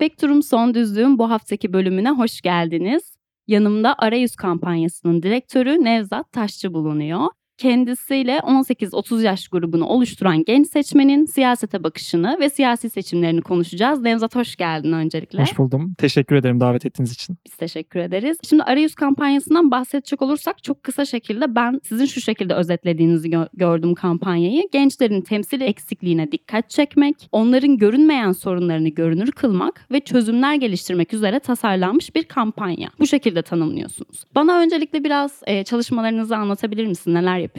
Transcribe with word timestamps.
Spektrum 0.00 0.42
Son 0.42 0.74
Düzlüğün 0.74 1.18
bu 1.18 1.30
haftaki 1.30 1.72
bölümüne 1.72 2.10
hoş 2.10 2.40
geldiniz. 2.40 3.16
Yanımda 3.46 3.94
Arayüz 3.98 4.36
kampanyasının 4.36 5.22
direktörü 5.22 5.84
Nevzat 5.84 6.32
Taşçı 6.32 6.74
bulunuyor. 6.74 7.28
Kendisiyle 7.60 8.38
18-30 8.38 9.22
yaş 9.22 9.48
grubunu 9.48 9.86
oluşturan 9.86 10.44
genç 10.44 10.68
seçmenin 10.68 11.24
siyasete 11.24 11.84
bakışını 11.84 12.36
ve 12.40 12.50
siyasi 12.50 12.90
seçimlerini 12.90 13.42
konuşacağız. 13.42 14.00
Nevzat 14.00 14.36
hoş 14.36 14.56
geldin 14.56 14.92
öncelikle. 14.92 15.42
Hoş 15.42 15.58
buldum. 15.58 15.94
Teşekkür 15.98 16.36
ederim 16.36 16.60
davet 16.60 16.86
ettiğiniz 16.86 17.12
için. 17.12 17.36
Biz 17.46 17.56
teşekkür 17.56 18.00
ederiz. 18.00 18.38
Şimdi 18.48 18.62
Arayüz 18.62 18.94
kampanyasından 18.94 19.70
bahsedecek 19.70 20.22
olursak 20.22 20.64
çok 20.64 20.82
kısa 20.82 21.04
şekilde 21.04 21.54
ben 21.54 21.80
sizin 21.84 22.06
şu 22.06 22.20
şekilde 22.20 22.54
özetlediğinizi 22.54 23.28
gö- 23.28 23.48
gördüm 23.52 23.94
kampanyayı. 23.94 24.62
Gençlerin 24.72 25.20
temsil 25.20 25.60
eksikliğine 25.60 26.32
dikkat 26.32 26.70
çekmek, 26.70 27.28
onların 27.32 27.76
görünmeyen 27.76 28.32
sorunlarını 28.32 28.88
görünür 28.88 29.32
kılmak 29.32 29.86
ve 29.90 30.00
çözümler 30.00 30.54
geliştirmek 30.54 31.14
üzere 31.14 31.40
tasarlanmış 31.40 32.14
bir 32.14 32.24
kampanya. 32.24 32.90
Bu 32.98 33.06
şekilde 33.06 33.42
tanımlıyorsunuz. 33.42 34.24
Bana 34.34 34.58
öncelikle 34.58 35.04
biraz 35.04 35.42
e, 35.46 35.64
çalışmalarınızı 35.64 36.36
anlatabilir 36.36 36.86
misin? 36.86 37.14
Neler 37.14 37.32
yapıyorsunuz? 37.32 37.49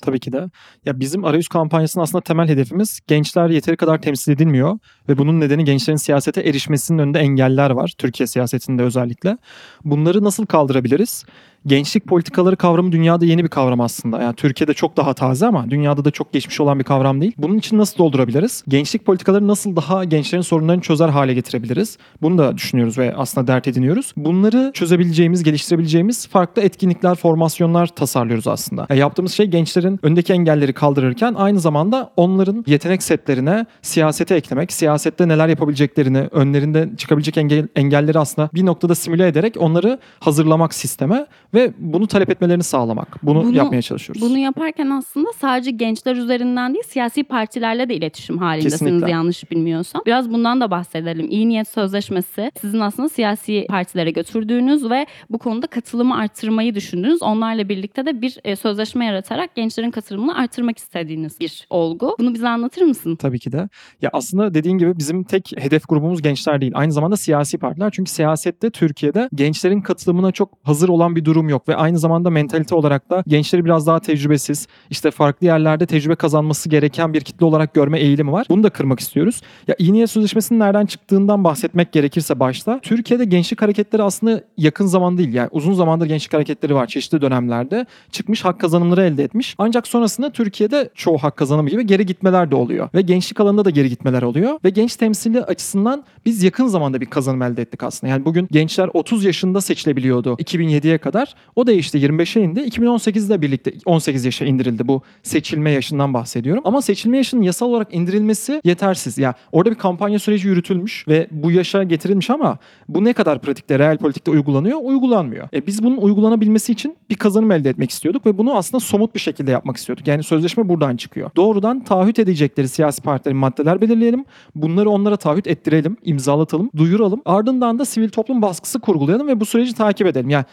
Tabii 0.00 0.20
ki 0.20 0.32
de. 0.32 0.50
Ya 0.84 1.00
bizim 1.00 1.24
arayüz 1.24 1.48
kampanyasının 1.48 2.02
aslında 2.02 2.22
temel 2.22 2.48
hedefimiz 2.48 3.00
gençler 3.06 3.50
yeteri 3.50 3.76
kadar 3.76 4.02
temsil 4.02 4.32
edilmiyor 4.32 4.78
ve 5.08 5.18
bunun 5.18 5.40
nedeni 5.40 5.64
gençlerin 5.64 5.96
siyasete 5.96 6.40
erişmesinin 6.40 6.98
önünde 6.98 7.18
engeller 7.18 7.70
var. 7.70 7.94
Türkiye 7.98 8.26
siyasetinde 8.26 8.82
özellikle. 8.82 9.38
Bunları 9.84 10.24
nasıl 10.24 10.46
kaldırabiliriz? 10.46 11.24
Gençlik 11.66 12.06
politikaları 12.06 12.56
kavramı 12.56 12.92
dünyada 12.92 13.24
yeni 13.24 13.44
bir 13.44 13.48
kavram 13.48 13.80
aslında. 13.80 14.22
Yani 14.22 14.34
Türkiye'de 14.34 14.74
çok 14.74 14.96
daha 14.96 15.14
taze 15.14 15.46
ama 15.46 15.70
dünyada 15.70 16.04
da 16.04 16.10
çok 16.10 16.32
geçmiş 16.32 16.60
olan 16.60 16.78
bir 16.78 16.84
kavram 16.84 17.20
değil. 17.20 17.32
Bunun 17.38 17.58
için 17.58 17.78
nasıl 17.78 17.98
doldurabiliriz? 17.98 18.64
Gençlik 18.68 19.04
politikaları 19.06 19.48
nasıl 19.48 19.76
daha 19.76 20.04
gençlerin 20.04 20.42
sorunlarını 20.42 20.82
çözer 20.82 21.08
hale 21.08 21.34
getirebiliriz? 21.34 21.98
Bunu 22.22 22.38
da 22.38 22.56
düşünüyoruz 22.56 22.98
ve 22.98 23.14
aslında 23.16 23.46
dert 23.46 23.68
ediniyoruz. 23.68 24.12
Bunları 24.16 24.70
çözebileceğimiz, 24.74 25.42
geliştirebileceğimiz 25.42 26.28
farklı 26.28 26.62
etkinlikler, 26.62 27.14
formasyonlar 27.14 27.86
tasarlıyoruz 27.86 28.46
aslında. 28.46 28.86
Yani 28.90 29.00
yaptığımız 29.00 29.32
şey 29.32 29.46
gençlerin 29.46 30.00
öndeki 30.02 30.32
engelleri 30.32 30.72
kaldırırken 30.72 31.34
aynı 31.34 31.60
zamanda 31.60 32.10
onların 32.16 32.64
yetenek 32.66 33.02
setlerine 33.02 33.66
siyasete 33.82 34.34
eklemek, 34.34 34.72
siyasette 34.72 35.28
neler 35.28 35.48
yapabileceklerini, 35.48 36.18
önlerinde 36.18 36.90
çıkabilecek 36.96 37.36
engel, 37.36 37.68
engelleri 37.76 38.18
aslında 38.18 38.50
bir 38.54 38.66
noktada 38.66 38.94
simüle 38.94 39.26
ederek 39.26 39.56
onları 39.58 39.98
hazırlamak 40.20 40.74
sisteme 40.74 41.26
ve 41.56 41.72
bunu 41.78 42.06
talep 42.06 42.30
etmelerini 42.30 42.62
sağlamak. 42.62 43.18
Bunu, 43.22 43.44
Bunu- 43.44 43.56
yapmaya 43.56 43.82
çalışıyoruz. 43.82 44.22
Bunu 44.22 44.38
yaparken 44.38 44.90
aslında 44.90 45.28
sadece 45.40 45.70
gençler 45.70 46.16
üzerinden 46.16 46.74
değil 46.74 46.84
siyasi 46.88 47.24
partilerle 47.24 47.88
de 47.88 47.94
iletişim 47.94 48.38
halindesiniz 48.38 48.78
Kesinlikle. 48.80 49.10
yanlış 49.10 49.50
bilmiyorsam. 49.50 50.02
Biraz 50.06 50.30
bundan 50.32 50.60
da 50.60 50.70
bahsedelim. 50.70 51.26
İyi 51.30 51.48
Niyet 51.48 51.68
Sözleşmesi 51.68 52.50
sizin 52.60 52.80
aslında 52.80 53.08
siyasi 53.08 53.66
partilere 53.68 54.10
götürdüğünüz 54.10 54.90
ve 54.90 55.06
bu 55.30 55.38
konuda 55.38 55.66
katılımı 55.66 56.16
arttırmayı 56.16 56.74
düşündüğünüz 56.74 57.22
onlarla 57.22 57.68
birlikte 57.68 58.06
de 58.06 58.22
bir 58.22 58.38
e, 58.44 58.56
sözleşme 58.56 59.06
yaratarak 59.06 59.54
gençlerin 59.54 59.90
katılımını 59.90 60.36
arttırmak 60.38 60.78
istediğiniz 60.78 61.40
bir 61.40 61.66
olgu. 61.70 62.16
Bunu 62.18 62.34
bize 62.34 62.48
anlatır 62.48 62.82
mısın? 62.82 63.16
Tabii 63.16 63.38
ki 63.38 63.52
de. 63.52 63.68
Ya 64.02 64.10
aslında 64.12 64.54
dediğin 64.54 64.78
gibi 64.78 64.98
bizim 64.98 65.24
tek 65.24 65.50
hedef 65.58 65.88
grubumuz 65.88 66.22
gençler 66.22 66.60
değil. 66.60 66.72
Aynı 66.74 66.92
zamanda 66.92 67.16
siyasi 67.16 67.58
partiler. 67.58 67.90
Çünkü 67.90 68.10
siyasette 68.10 68.70
Türkiye'de 68.70 69.28
gençlerin 69.34 69.80
katılımına 69.80 70.32
çok 70.32 70.50
hazır 70.62 70.88
olan 70.88 71.16
bir 71.16 71.24
durum 71.24 71.35
yok. 71.44 71.68
Ve 71.68 71.76
aynı 71.76 71.98
zamanda 71.98 72.30
mentalite 72.30 72.74
olarak 72.74 73.10
da 73.10 73.22
gençleri 73.26 73.64
biraz 73.64 73.86
daha 73.86 74.00
tecrübesiz, 74.00 74.66
işte 74.90 75.10
farklı 75.10 75.46
yerlerde 75.46 75.86
tecrübe 75.86 76.14
kazanması 76.14 76.68
gereken 76.68 77.12
bir 77.12 77.20
kitle 77.20 77.46
olarak 77.46 77.74
görme 77.74 78.00
eğilimi 78.00 78.32
var. 78.32 78.46
Bunu 78.48 78.62
da 78.62 78.70
kırmak 78.70 79.00
istiyoruz. 79.00 79.40
Ya 79.68 79.74
İyi 79.78 79.92
Niyet 79.92 80.10
Sözleşmesi'nin 80.10 80.60
nereden 80.60 80.86
çıktığından 80.86 81.44
bahsetmek 81.44 81.92
gerekirse 81.92 82.40
başta. 82.40 82.80
Türkiye'de 82.82 83.24
gençlik 83.24 83.62
hareketleri 83.62 84.02
aslında 84.02 84.42
yakın 84.56 84.86
zaman 84.86 85.18
değil. 85.18 85.34
Yani 85.34 85.48
uzun 85.52 85.72
zamandır 85.72 86.06
gençlik 86.06 86.34
hareketleri 86.34 86.74
var 86.74 86.86
çeşitli 86.86 87.20
dönemlerde. 87.20 87.86
Çıkmış 88.10 88.44
hak 88.44 88.60
kazanımları 88.60 89.02
elde 89.02 89.24
etmiş. 89.24 89.54
Ancak 89.58 89.86
sonrasında 89.86 90.30
Türkiye'de 90.30 90.90
çoğu 90.94 91.18
hak 91.18 91.36
kazanımı 91.36 91.70
gibi 91.70 91.86
geri 91.86 92.06
gitmeler 92.06 92.50
de 92.50 92.54
oluyor. 92.54 92.88
Ve 92.94 93.00
gençlik 93.00 93.40
alanında 93.40 93.64
da 93.64 93.70
geri 93.70 93.88
gitmeler 93.88 94.22
oluyor. 94.22 94.58
Ve 94.64 94.70
genç 94.70 94.96
temsili 94.96 95.42
açısından 95.42 96.04
biz 96.26 96.42
yakın 96.42 96.66
zamanda 96.66 97.00
bir 97.00 97.06
kazanım 97.06 97.42
elde 97.42 97.62
ettik 97.62 97.82
aslında. 97.82 98.10
Yani 98.10 98.24
bugün 98.24 98.48
gençler 98.50 98.90
30 98.94 99.24
yaşında 99.24 99.60
seçilebiliyordu 99.60 100.34
2007'ye 100.34 100.98
kadar. 100.98 101.25
O 101.56 101.66
değişti 101.66 101.98
25'e 101.98 102.42
indi. 102.42 102.60
2018'de 102.60 103.42
birlikte 103.42 103.72
18 103.84 104.24
yaşa 104.24 104.44
indirildi 104.44 104.88
bu 104.88 105.02
seçilme 105.22 105.70
yaşından 105.70 106.14
bahsediyorum. 106.14 106.62
Ama 106.66 106.82
seçilme 106.82 107.16
yaşının 107.16 107.42
yasal 107.42 107.66
olarak 107.66 107.94
indirilmesi 107.94 108.60
yetersiz. 108.64 109.18
Ya 109.18 109.34
orada 109.52 109.70
bir 109.70 109.76
kampanya 109.76 110.18
süreci 110.18 110.48
yürütülmüş 110.48 111.08
ve 111.08 111.28
bu 111.30 111.50
yaşa 111.50 111.82
getirilmiş 111.82 112.30
ama 112.30 112.58
bu 112.88 113.04
ne 113.04 113.12
kadar 113.12 113.40
pratikte, 113.40 113.78
real 113.78 113.98
politikte 113.98 114.30
uygulanıyor? 114.30 114.78
Uygulanmıyor. 114.82 115.48
E 115.54 115.66
biz 115.66 115.82
bunun 115.82 115.96
uygulanabilmesi 115.96 116.72
için 116.72 116.96
bir 117.10 117.14
kazanım 117.14 117.52
elde 117.52 117.70
etmek 117.70 117.90
istiyorduk 117.90 118.26
ve 118.26 118.38
bunu 118.38 118.56
aslında 118.56 118.80
somut 118.80 119.14
bir 119.14 119.20
şekilde 119.20 119.50
yapmak 119.50 119.76
istiyorduk. 119.76 120.06
Yani 120.06 120.22
sözleşme 120.22 120.68
buradan 120.68 120.96
çıkıyor. 120.96 121.30
Doğrudan 121.36 121.84
taahhüt 121.84 122.18
edecekleri 122.18 122.68
siyasi 122.68 123.02
partilerin 123.02 123.38
maddeler 123.38 123.80
belirleyelim. 123.80 124.24
Bunları 124.54 124.90
onlara 124.90 125.16
taahhüt 125.16 125.46
ettirelim, 125.46 125.96
imzalatalım, 126.04 126.70
duyuralım. 126.76 127.22
Ardından 127.24 127.78
da 127.78 127.84
sivil 127.84 128.08
toplum 128.08 128.42
baskısı 128.42 128.80
kurgulayalım 128.80 129.28
ve 129.28 129.40
bu 129.40 129.46
süreci 129.46 129.74
takip 129.74 130.06
edelim. 130.06 130.30
Yani 130.30 130.44